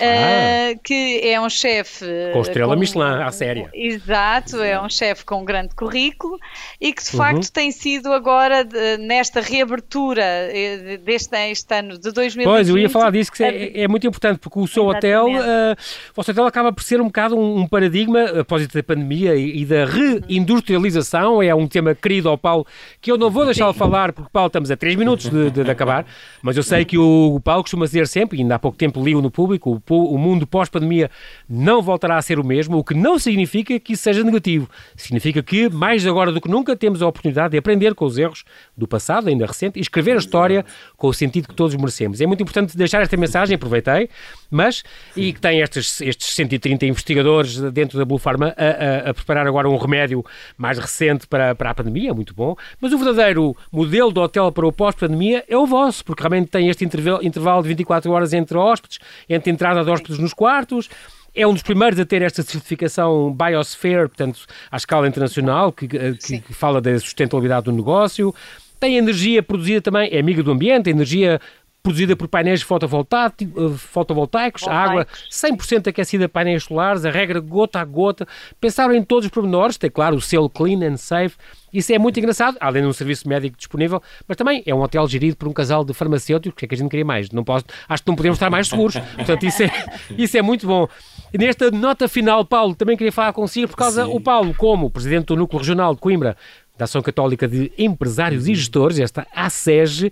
ah. 0.00 0.72
Uh, 0.74 0.80
que 0.82 1.20
é 1.22 1.40
um 1.40 1.48
chefe 1.48 2.04
com 2.32 2.40
estrela 2.40 2.74
com, 2.74 2.80
Michelin 2.80 3.22
à 3.22 3.30
séria. 3.30 3.70
Exato, 3.72 4.60
é 4.60 4.80
um 4.80 4.88
chefe 4.88 5.24
com 5.24 5.42
um 5.42 5.44
grande 5.44 5.74
currículo 5.74 6.38
e 6.80 6.92
que 6.92 7.02
de 7.02 7.10
uhum. 7.10 7.18
facto 7.18 7.52
tem 7.52 7.70
sido 7.70 8.12
agora 8.12 8.64
de, 8.64 8.98
nesta 8.98 9.40
reabertura 9.40 10.22
eh, 10.22 10.98
deste 10.98 11.36
este 11.50 11.74
ano 11.74 11.98
de 11.98 12.10
2020. 12.10 12.44
Pois, 12.44 12.68
eu 12.68 12.78
ia 12.78 12.90
falar 12.90 13.10
disso 13.10 13.30
que 13.30 13.44
é, 13.44 13.82
é 13.82 13.88
muito 13.88 14.06
importante 14.06 14.38
porque 14.38 14.58
o 14.58 14.66
seu 14.66 14.86
hotel, 14.86 15.26
uh, 15.26 15.72
o 16.10 16.14
vosso 16.14 16.30
hotel 16.30 16.46
acaba 16.46 16.72
por 16.72 16.82
ser 16.82 17.00
um 17.00 17.06
bocado 17.06 17.36
um, 17.36 17.60
um 17.60 17.66
paradigma 17.66 18.40
após 18.40 18.66
da 18.66 18.82
pandemia 18.82 19.36
e, 19.36 19.62
e, 19.62 19.64
da 19.64 19.84
reindustrialização, 19.84 21.42
é 21.42 21.54
um 21.54 21.68
tema 21.68 21.94
querido 21.94 22.28
ao 22.28 22.36
Paulo 22.38 22.66
que 23.00 23.10
eu 23.10 23.18
não 23.18 23.30
vou 23.30 23.44
deixá-lo 23.44 23.72
falar 23.72 24.12
porque 24.12 24.30
Paulo 24.32 24.48
estamos 24.48 24.70
a 24.70 24.76
3 24.76 24.96
minutos 24.96 25.30
de, 25.30 25.50
de, 25.50 25.64
de, 25.64 25.70
acabar, 25.70 26.04
mas 26.42 26.56
eu 26.56 26.62
sei 26.62 26.84
que 26.84 26.98
o, 26.98 27.36
o 27.36 27.40
Paulo 27.40 27.62
costuma 27.62 27.86
dizer 27.86 28.06
sempre, 28.08 28.38
e 28.38 28.42
ainda 28.42 28.56
há 28.56 28.58
pouco 28.58 28.76
tempo 28.76 29.02
li-o 29.02 29.22
no 29.22 29.30
público, 29.30 29.80
o 29.88 30.16
mundo 30.16 30.46
pós-pandemia 30.46 31.10
não 31.48 31.82
voltará 31.82 32.16
a 32.16 32.22
ser 32.22 32.38
o 32.38 32.44
mesmo, 32.44 32.78
o 32.78 32.84
que 32.84 32.94
não 32.94 33.18
significa 33.18 33.78
que 33.78 33.92
isso 33.92 34.02
seja 34.02 34.22
negativo. 34.22 34.68
Significa 34.96 35.42
que, 35.42 35.68
mais 35.68 36.06
agora 36.06 36.32
do 36.32 36.40
que 36.40 36.48
nunca, 36.48 36.76
temos 36.76 37.02
a 37.02 37.06
oportunidade 37.06 37.52
de 37.52 37.58
aprender 37.58 37.94
com 37.94 38.04
os 38.04 38.18
erros 38.18 38.44
do 38.76 38.86
passado, 38.86 39.28
ainda 39.28 39.46
recente, 39.46 39.78
e 39.78 39.82
escrever 39.82 40.12
a 40.12 40.18
história 40.18 40.64
com 40.96 41.08
o 41.08 41.14
sentido 41.14 41.48
que 41.48 41.54
todos 41.54 41.74
merecemos. 41.74 42.20
É 42.20 42.26
muito 42.26 42.42
importante 42.42 42.76
deixar 42.76 43.02
esta 43.02 43.16
mensagem, 43.16 43.54
aproveitei, 43.54 44.08
mas, 44.50 44.82
e 45.16 45.32
que 45.32 45.40
tem 45.40 45.60
estes, 45.60 46.00
estes 46.00 46.34
130 46.34 46.86
investigadores 46.86 47.60
dentro 47.72 47.98
da 47.98 48.04
Blue 48.04 48.18
Pharma 48.18 48.54
a, 48.56 49.08
a, 49.08 49.10
a 49.10 49.14
preparar 49.14 49.46
agora 49.46 49.68
um 49.68 49.76
remédio 49.76 50.24
mais 50.56 50.78
recente 50.78 51.26
para, 51.26 51.54
para 51.54 51.70
a 51.70 51.74
pandemia, 51.74 52.14
muito 52.14 52.34
bom, 52.34 52.56
mas 52.80 52.92
o 52.92 52.98
verdadeiro 52.98 53.56
modelo 53.72 54.12
do 54.12 54.20
hotel 54.20 54.52
para 54.52 54.66
o 54.66 54.72
pós-pandemia 54.72 55.44
é 55.48 55.56
o 55.56 55.66
vosso, 55.66 56.04
porque 56.04 56.22
realmente 56.22 56.48
tem 56.48 56.68
este 56.68 56.84
intervalo 56.84 57.62
de 57.62 57.68
24 57.68 58.10
horas 58.10 58.32
entre 58.32 58.56
hóspedes, 58.56 58.98
entre 59.28 59.50
entrada 59.74 59.84
de 59.84 59.90
hóspedes 59.90 60.18
nos 60.18 60.32
quartos, 60.32 60.88
é 61.34 61.46
um 61.46 61.52
dos 61.52 61.62
primeiros 61.62 61.98
a 61.98 62.06
ter 62.06 62.22
esta 62.22 62.42
certificação 62.42 63.32
Biosphere, 63.32 64.08
portanto, 64.08 64.46
à 64.70 64.76
escala 64.76 65.08
internacional, 65.08 65.72
que, 65.72 65.88
que, 65.88 66.40
que 66.40 66.54
fala 66.54 66.80
da 66.80 66.98
sustentabilidade 66.98 67.64
do 67.64 67.72
negócio. 67.72 68.34
Tem 68.78 68.96
energia 68.96 69.42
produzida 69.42 69.80
também, 69.80 70.08
é 70.12 70.20
amiga 70.20 70.42
do 70.42 70.52
ambiente, 70.52 70.90
energia 70.90 71.40
produzida 71.84 72.16
por 72.16 72.26
painéis 72.28 72.62
fotovoltaicos, 72.62 73.46
fotovoltaicos 73.76 74.66
a 74.66 74.72
água 74.72 75.06
100% 75.30 75.88
aquecida 75.88 76.26
painéis 76.26 76.64
solares, 76.64 77.04
a 77.04 77.10
regra 77.10 77.40
gota 77.40 77.78
a 77.78 77.84
gota. 77.84 78.26
Pensaram 78.58 78.94
em 78.94 79.02
todos 79.04 79.26
os 79.26 79.30
pormenores, 79.30 79.76
tem 79.76 79.90
claro 79.90 80.16
o 80.16 80.20
selo 80.20 80.48
Clean 80.48 80.82
and 80.82 80.96
Safe. 80.96 81.36
Isso 81.70 81.92
é 81.92 81.98
muito 81.98 82.18
engraçado, 82.18 82.56
além 82.58 82.82
de 82.82 82.88
um 82.88 82.92
serviço 82.92 83.28
médico 83.28 83.58
disponível, 83.58 84.02
mas 84.26 84.34
também 84.34 84.62
é 84.64 84.74
um 84.74 84.80
hotel 84.80 85.06
gerido 85.06 85.36
por 85.36 85.46
um 85.46 85.52
casal 85.52 85.84
de 85.84 85.92
farmacêuticos, 85.92 86.58
que 86.58 86.64
é 86.64 86.68
que 86.68 86.74
a 86.74 86.78
gente 86.78 86.88
queria 86.88 87.04
mais. 87.04 87.30
Não 87.30 87.44
posso, 87.44 87.66
acho 87.86 88.02
que 88.02 88.08
não 88.08 88.16
podemos 88.16 88.36
estar 88.36 88.48
mais 88.48 88.68
seguros. 88.68 88.96
Portanto, 89.16 89.44
isso 89.44 89.62
é, 89.62 89.70
isso 90.16 90.38
é 90.38 90.40
muito 90.40 90.66
bom. 90.66 90.88
E 91.34 91.36
nesta 91.36 91.70
nota 91.70 92.08
final, 92.08 92.46
Paulo, 92.46 92.74
também 92.74 92.96
queria 92.96 93.12
falar 93.12 93.34
consigo, 93.34 93.68
por 93.68 93.76
causa, 93.76 94.06
Sim. 94.06 94.12
o 94.14 94.20
Paulo, 94.20 94.54
como 94.54 94.88
presidente 94.88 95.26
do 95.26 95.36
Núcleo 95.36 95.58
Regional 95.58 95.94
de 95.94 96.00
Coimbra, 96.00 96.34
da 96.78 96.84
Ação 96.86 97.02
Católica 97.02 97.46
de 97.46 97.70
Empresários 97.76 98.48
e 98.48 98.54
Gestores, 98.54 98.98
esta 98.98 99.26
ASEG, 99.34 100.10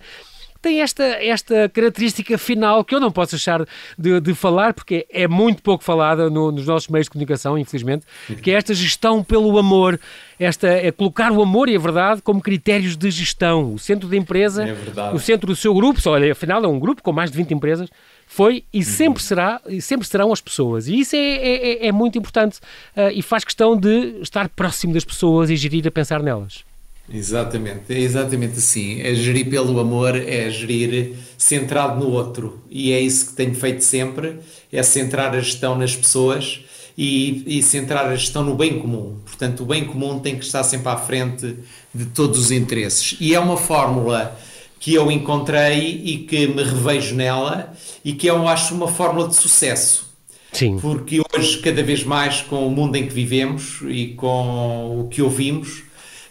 tem 0.63 0.81
esta, 0.81 1.03
esta 1.03 1.69
característica 1.69 2.39
final 2.39 2.85
que 2.85 2.95
eu 2.95 3.01
não 3.01 3.11
posso 3.11 3.33
deixar 3.33 3.67
de, 3.99 4.21
de 4.21 4.33
falar, 4.33 4.73
porque 4.73 5.05
é 5.11 5.27
muito 5.27 5.61
pouco 5.63 5.83
falada 5.83 6.31
no, 6.31 6.53
nos 6.53 6.67
nossos 6.67 6.89
meios 6.89 7.07
de 7.07 7.11
comunicação, 7.11 7.59
infelizmente, 7.59 8.07
que 8.41 8.53
é 8.53 8.55
esta 8.55 8.73
gestão 8.73 9.25
pelo 9.25 9.59
amor, 9.59 9.99
esta, 10.39 10.69
é 10.69 10.93
colocar 10.93 11.33
o 11.33 11.43
amor 11.43 11.69
e 11.69 11.75
a 11.75 11.79
verdade 11.79 12.23
como 12.23 12.41
critérios 12.41 12.97
de 12.97 13.11
gestão. 13.11 13.75
O 13.75 13.79
centro 13.79 14.09
da 14.09 14.17
empresa, 14.17 14.65
é 14.65 15.13
o 15.13 15.19
centro 15.19 15.49
do 15.49 15.57
seu 15.57 15.75
grupo, 15.75 16.01
só, 16.01 16.13
olha, 16.13 16.31
afinal 16.31 16.65
é 16.65 16.69
um 16.69 16.79
grupo 16.79 17.03
com 17.03 17.13
mais 17.13 17.31
de 17.31 17.37
20 17.37 17.55
empresas, 17.55 17.91
foi 18.25 18.65
e 18.73 18.79
uhum. 18.79 18.85
sempre 18.85 19.23
será 19.23 19.61
e 19.69 19.83
sempre 19.83 20.07
serão 20.07 20.33
as 20.33 20.41
pessoas 20.41 20.89
e 20.89 20.99
isso 20.99 21.15
é, 21.15 21.19
é, 21.19 21.73
é, 21.85 21.87
é 21.89 21.93
muito 21.93 22.17
importante 22.17 22.59
uh, 22.97 23.11
e 23.13 23.21
faz 23.21 23.45
questão 23.45 23.77
de 23.77 24.21
estar 24.23 24.49
próximo 24.49 24.95
das 24.95 25.05
pessoas 25.05 25.51
e 25.51 25.57
gerir 25.57 25.87
a 25.87 25.91
pensar 25.91 26.23
nelas. 26.23 26.65
Exatamente, 27.13 27.93
é 27.93 27.99
exatamente 27.99 28.59
assim. 28.59 29.01
É 29.01 29.15
gerir 29.15 29.49
pelo 29.51 29.79
amor, 29.79 30.17
é 30.17 30.49
gerir 30.51 31.15
centrado 31.37 32.01
no 32.01 32.11
outro. 32.11 32.59
E 32.71 32.93
é 32.93 33.01
isso 33.01 33.27
que 33.27 33.33
tenho 33.35 33.55
feito 33.55 33.85
sempre: 33.85 34.39
é 34.73 34.83
centrar 34.83 35.35
a 35.35 35.41
gestão 35.41 35.77
nas 35.77 35.95
pessoas 35.95 36.61
e, 36.97 37.59
e 37.59 37.63
centrar 37.63 38.07
a 38.07 38.17
gestão 38.17 38.43
no 38.43 38.55
bem 38.55 38.79
comum. 38.79 39.19
Portanto, 39.25 39.63
o 39.63 39.67
bem 39.67 39.85
comum 39.85 40.19
tem 40.19 40.37
que 40.37 40.45
estar 40.45 40.65
sempre 40.65 40.89
à 40.89 40.97
frente 40.97 41.57
de 41.95 42.07
todos 42.07 42.39
os 42.39 42.51
interesses. 42.51 43.17
E 43.21 43.35
é 43.35 43.41
uma 43.41 43.57
fórmula 43.57 44.39
que 44.81 44.95
eu 44.95 45.11
encontrei 45.11 46.03
e 46.05 46.19
que 46.19 46.47
me 46.47 46.63
revejo 46.63 47.15
nela 47.15 47.73
e 48.05 48.15
que 48.15 48.27
eu 48.27 48.49
acho 48.49 48.75
uma 48.75 48.89
fórmula 48.89 49.29
de 49.29 49.37
sucesso. 49.37 50.11
Sim. 50.53 50.79
Porque 50.79 51.21
hoje, 51.33 51.59
cada 51.59 51.83
vez 51.83 52.05
mais, 52.05 52.43
com 52.43 52.67
o 52.67 52.71
mundo 52.71 52.97
em 52.97 53.07
que 53.07 53.15
vivemos 53.15 53.79
e 53.89 54.09
com 54.09 55.01
o 55.01 55.09
que 55.09 55.23
ouvimos, 55.23 55.85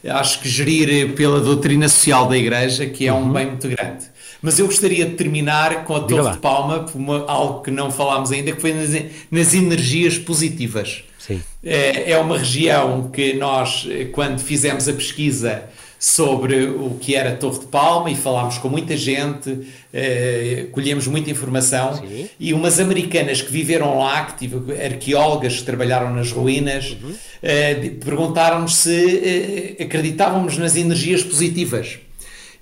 acho 0.07 0.41
que 0.41 0.49
gerir 0.49 1.13
pela 1.13 1.39
doutrina 1.39 1.87
social 1.87 2.27
da 2.27 2.37
Igreja, 2.37 2.85
que 2.85 3.07
é 3.07 3.13
um 3.13 3.23
uhum. 3.23 3.33
bem 3.33 3.45
muito 3.47 3.67
grande. 3.67 4.05
Mas 4.41 4.57
eu 4.57 4.65
gostaria 4.65 5.05
de 5.05 5.15
terminar 5.15 5.83
com 5.83 5.95
a 5.95 5.99
Torre 5.99 6.31
de 6.31 6.37
Palma, 6.39 6.85
uma, 6.95 7.25
algo 7.27 7.61
que 7.61 7.69
não 7.69 7.91
falámos 7.91 8.31
ainda, 8.31 8.51
que 8.51 8.59
foi 8.59 8.73
nas, 8.73 8.89
nas 9.29 9.53
energias 9.53 10.17
positivas. 10.17 11.03
Sim. 11.19 11.41
É, 11.63 12.11
é 12.11 12.17
uma 12.17 12.39
região 12.39 13.11
que 13.11 13.33
nós, 13.33 13.87
quando 14.11 14.39
fizemos 14.39 14.87
a 14.89 14.93
pesquisa 14.93 15.63
sobre 16.01 16.63
o 16.65 16.97
que 16.99 17.13
era 17.13 17.33
a 17.33 17.35
Torre 17.35 17.59
de 17.59 17.67
Palma 17.67 18.09
e 18.09 18.15
falámos 18.15 18.57
com 18.57 18.67
muita 18.67 18.97
gente, 18.97 19.55
eh, 19.93 20.65
colhemos 20.71 21.05
muita 21.05 21.29
informação 21.29 21.93
Sim. 21.93 22.27
e 22.39 22.55
umas 22.55 22.79
americanas 22.79 23.43
que 23.43 23.51
viveram 23.51 23.99
lá, 23.99 24.25
que 24.25 24.39
tive, 24.39 24.83
arqueólogas 24.83 25.59
que 25.59 25.63
trabalharam 25.63 26.11
nas 26.11 26.31
ruínas, 26.31 26.97
uhum. 27.03 27.13
eh, 27.43 27.91
perguntaram-nos 28.03 28.77
se 28.77 29.75
eh, 29.77 29.83
acreditávamos 29.83 30.57
nas 30.57 30.75
energias 30.75 31.21
positivas. 31.21 31.99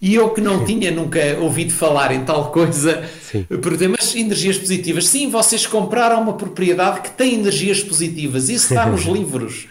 E 0.02 0.15
eu 0.15 0.32
que 0.32 0.41
não 0.41 0.65
tinha 0.65 0.91
nunca 0.91 1.38
ouvido 1.39 1.71
falar 1.71 2.12
em 2.12 2.25
tal 2.25 2.52
coisa, 2.52 3.10
perguntei, 3.47 3.88
mas 3.88 4.13
energias 4.15 4.58
positivas? 4.58 5.08
Sim, 5.08 5.30
vocês 5.30 5.65
compraram 5.65 6.21
uma 6.21 6.34
propriedade 6.34 6.99
que 7.02 7.12
tem 7.12 7.36
energias 7.36 7.82
positivas, 7.82 8.49
isso 8.49 8.73
está 8.73 8.86
nos 8.86 9.04
livros. 9.08 9.69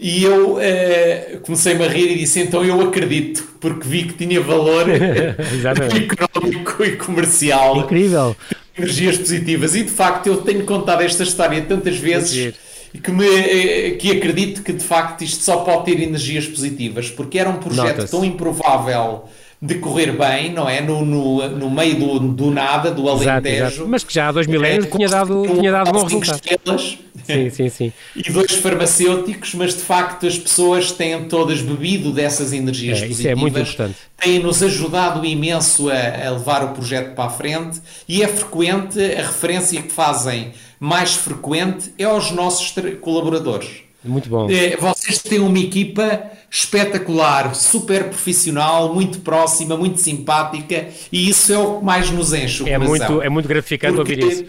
E 0.00 0.22
eu 0.22 0.58
eh, 0.60 1.38
comecei-me 1.42 1.84
a 1.84 1.88
rir 1.88 2.12
e 2.12 2.18
disse: 2.18 2.40
então 2.40 2.64
eu 2.64 2.80
acredito, 2.80 3.42
porque 3.60 3.86
vi 3.86 4.04
que 4.04 4.14
tinha 4.14 4.40
valor 4.40 4.86
económico 4.90 6.84
e 6.84 6.96
comercial. 6.96 7.78
Incrível. 7.78 8.36
Energias 8.76 9.16
positivas. 9.16 9.74
E 9.74 9.82
de 9.82 9.90
facto 9.90 10.28
eu 10.28 10.36
tenho 10.38 10.64
contado 10.64 11.00
esta 11.00 11.24
história 11.24 11.60
tantas 11.62 11.96
vezes 11.96 12.54
e 12.94 12.98
que, 12.98 13.10
me, 13.10 13.26
eh, 13.26 13.90
que 13.98 14.12
acredito 14.12 14.62
que 14.62 14.72
de 14.72 14.84
facto 14.84 15.22
isto 15.22 15.42
só 15.42 15.58
pode 15.58 15.86
ter 15.86 16.00
energias 16.00 16.46
positivas, 16.46 17.10
porque 17.10 17.38
era 17.38 17.50
um 17.50 17.56
projeto 17.56 18.08
tão 18.08 18.24
improvável 18.24 19.24
de 19.60 19.74
correr 19.76 20.12
bem, 20.12 20.52
não 20.52 20.68
é? 20.68 20.80
No, 20.80 21.04
no, 21.04 21.48
no 21.48 21.70
meio 21.70 21.98
do, 21.98 22.18
do 22.20 22.50
nada, 22.50 22.92
do 22.92 23.08
Alentejo. 23.08 23.28
Exato, 23.30 23.48
exato. 23.48 23.88
Mas 23.88 24.04
que 24.04 24.14
já 24.14 24.28
há 24.28 24.32
dois 24.32 24.46
milénios 24.46 24.86
é, 24.86 24.88
tinha 24.88 25.08
dado, 25.08 25.42
tinha 25.42 25.72
dado 25.72 25.92
bom 25.92 26.04
resultado. 26.04 26.40
Estrelas, 26.44 26.98
sim, 27.24 27.50
sim, 27.50 27.68
sim. 27.68 27.92
E 28.14 28.30
dois 28.30 28.52
farmacêuticos, 28.52 29.54
mas 29.54 29.74
de 29.74 29.80
facto 29.80 30.26
as 30.26 30.38
pessoas 30.38 30.92
têm 30.92 31.24
todas 31.24 31.60
bebido 31.60 32.12
dessas 32.12 32.52
energias 32.52 32.98
é, 32.98 33.08
positivas. 33.08 33.18
Isso 33.18 33.28
é 33.28 33.34
muito 33.34 33.58
importante. 33.58 33.96
Têm-nos 34.16 34.62
ajudado 34.62 35.26
imenso 35.26 35.90
a, 35.90 36.26
a 36.28 36.30
levar 36.30 36.62
o 36.64 36.68
projeto 36.68 37.14
para 37.16 37.24
a 37.24 37.30
frente 37.30 37.80
e 38.08 38.22
é 38.22 38.28
frequente, 38.28 39.00
a 39.00 39.22
referência 39.22 39.82
que 39.82 39.90
fazem 39.90 40.52
mais 40.78 41.14
frequente 41.14 41.92
é 41.98 42.04
aos 42.04 42.30
nossos 42.30 42.72
colaboradores. 43.00 43.87
Muito 44.08 44.28
bom. 44.28 44.50
É, 44.50 44.76
vocês 44.76 45.22
têm 45.22 45.40
uma 45.40 45.58
equipa 45.58 46.22
espetacular, 46.50 47.54
super 47.54 48.04
profissional, 48.04 48.94
muito 48.94 49.20
próxima, 49.20 49.76
muito 49.76 49.98
simpática 50.00 50.88
e 51.12 51.28
isso 51.28 51.52
é 51.52 51.58
o 51.58 51.78
que 51.78 51.84
mais 51.84 52.10
nos 52.10 52.32
enche. 52.32 52.68
é, 52.68 52.78
muito, 52.78 53.22
é 53.22 53.28
muito 53.28 53.48
gratificante 53.48 53.96
Porque... 53.96 54.12
ouvir 54.12 54.32
isso. 54.32 54.44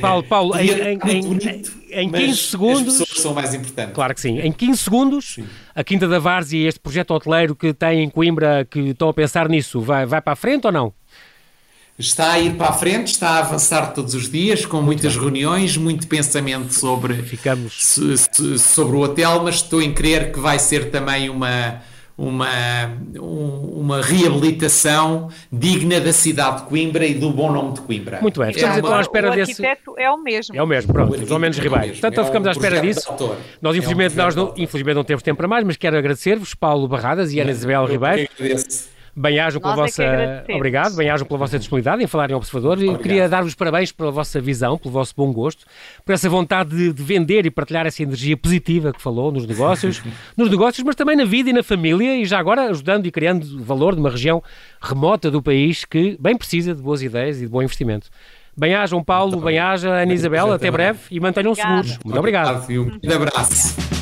Paulo, 0.00 0.22
Paulo 0.22 0.56
em, 0.58 0.70
em, 0.70 0.98
em, 1.08 1.20
bonito, 1.22 1.72
em 1.90 2.10
15 2.10 2.36
segundos. 2.36 2.94
As 2.94 2.98
pessoas 2.98 3.22
são 3.22 3.34
mais 3.34 3.54
importantes. 3.54 3.94
Claro 3.94 4.14
que 4.14 4.20
sim. 4.20 4.38
Em 4.38 4.52
15 4.52 4.78
segundos, 4.78 5.34
sim. 5.34 5.44
a 5.74 5.82
Quinta 5.82 6.06
da 6.06 6.18
Várzea 6.18 6.60
e 6.60 6.66
este 6.66 6.80
projeto 6.80 7.12
hoteleiro 7.12 7.56
que 7.56 7.72
tem 7.72 8.02
em 8.02 8.10
Coimbra, 8.10 8.66
que 8.70 8.90
estão 8.90 9.08
a 9.08 9.14
pensar 9.14 9.48
nisso, 9.48 9.80
vai, 9.80 10.04
vai 10.04 10.20
para 10.20 10.34
a 10.34 10.36
frente 10.36 10.66
ou 10.66 10.72
não? 10.72 10.92
Está 12.02 12.32
a 12.32 12.38
ir 12.38 12.54
para 12.54 12.68
a 12.68 12.72
frente, 12.72 13.08
está 13.08 13.30
a 13.30 13.38
avançar 13.38 13.92
todos 13.92 14.14
os 14.14 14.30
dias, 14.30 14.66
com 14.66 14.82
muitas 14.82 15.16
reuniões, 15.16 15.76
muito 15.76 16.06
pensamento 16.06 16.72
sobre, 16.72 17.14
Ficamos... 17.22 18.00
sobre 18.58 18.96
o 18.96 19.00
hotel, 19.00 19.42
mas 19.44 19.56
estou 19.56 19.80
em 19.80 19.92
crer 19.92 20.32
que 20.32 20.40
vai 20.40 20.58
ser 20.58 20.90
também 20.90 21.30
uma, 21.30 21.80
uma, 22.16 22.48
uma 23.20 24.02
reabilitação 24.02 25.28
digna 25.50 26.00
da 26.00 26.12
cidade 26.12 26.62
de 26.62 26.68
Coimbra 26.68 27.06
e 27.06 27.14
do 27.14 27.30
bom 27.30 27.52
nome 27.52 27.74
de 27.74 27.80
Coimbra. 27.80 28.20
Muito 28.20 28.40
bem, 28.40 28.52
ficamos 28.52 28.76
é 28.76 28.78
então 28.80 28.94
à 28.94 29.00
espera 29.00 29.30
o 29.30 29.34
desse. 29.34 29.62
O 29.62 29.66
arquiteto 29.66 29.94
é 29.98 30.10
o 30.10 30.18
mesmo. 30.18 30.56
É 30.56 30.62
o 30.62 30.66
mesmo, 30.66 30.92
pronto, 30.92 31.14
os 31.14 31.30
menos 31.38 31.58
é 31.58 31.62
Ribeiro. 31.62 31.88
Portanto, 31.88 32.12
então 32.12 32.24
ficamos 32.24 32.48
à 32.48 32.50
espera 32.52 32.80
disso. 32.80 33.12
Nós, 33.60 33.76
infelizmente, 33.76 34.18
é 34.18 34.22
um 34.22 34.24
nós 34.24 34.34
não, 34.34 34.54
infelizmente 34.56 34.94
não 34.96 35.04
temos 35.04 35.22
tempo 35.22 35.38
para 35.38 35.48
mais, 35.48 35.64
mas 35.64 35.76
quero 35.76 35.96
agradecer-vos, 35.96 36.54
Paulo 36.54 36.86
Barradas 36.88 37.32
e 37.32 37.40
Ana 37.40 37.52
Isabel 37.52 37.86
Ribeiro. 37.86 38.28
Bem-ajam 39.14 39.60
pela 39.60 39.76
Nós 39.76 39.90
vossa. 39.90 40.02
É 40.02 40.44
Obrigado, 40.56 40.96
bem-ajam 40.96 41.26
pela 41.26 41.38
vossa 41.38 41.58
disponibilidade 41.58 42.02
em 42.02 42.06
falar 42.06 42.30
em 42.30 42.34
Observador. 42.34 42.82
E 42.82 42.96
queria 42.96 43.28
dar-vos 43.28 43.54
parabéns 43.54 43.92
pela 43.92 44.10
vossa 44.10 44.40
visão, 44.40 44.78
pelo 44.78 44.90
vosso 44.90 45.12
bom 45.14 45.30
gosto, 45.32 45.66
por 46.04 46.12
essa 46.12 46.30
vontade 46.30 46.70
de, 46.70 46.92
de 46.92 47.02
vender 47.02 47.44
e 47.44 47.50
partilhar 47.50 47.86
essa 47.86 48.02
energia 48.02 48.36
positiva 48.36 48.90
que 48.90 49.02
falou 49.02 49.30
nos 49.30 49.46
negócios, 49.46 50.02
nos 50.34 50.50
negócios, 50.50 50.82
mas 50.82 50.96
também 50.96 51.14
na 51.14 51.26
vida 51.26 51.50
e 51.50 51.52
na 51.52 51.62
família, 51.62 52.16
e 52.16 52.24
já 52.24 52.38
agora 52.38 52.70
ajudando 52.70 53.06
e 53.06 53.10
criando 53.10 53.62
valor 53.62 53.94
de 53.94 54.00
uma 54.00 54.10
região 54.10 54.42
remota 54.80 55.30
do 55.30 55.42
país 55.42 55.84
que 55.84 56.16
bem 56.18 56.36
precisa 56.36 56.74
de 56.74 56.80
boas 56.80 57.02
ideias 57.02 57.36
e 57.36 57.40
de 57.40 57.48
bom 57.48 57.62
investimento. 57.62 58.08
Bem-ajam, 58.56 59.02
Paulo, 59.02 59.40
bem-aja, 59.40 59.90
Ana 59.90 60.12
Isabel, 60.12 60.52
até 60.52 60.70
breve 60.70 61.00
e 61.10 61.20
mantenham 61.20 61.54
seguros. 61.54 61.98
Muito 62.04 62.18
obrigado. 62.18 62.66
Um 62.70 63.12
abraço. 63.14 64.01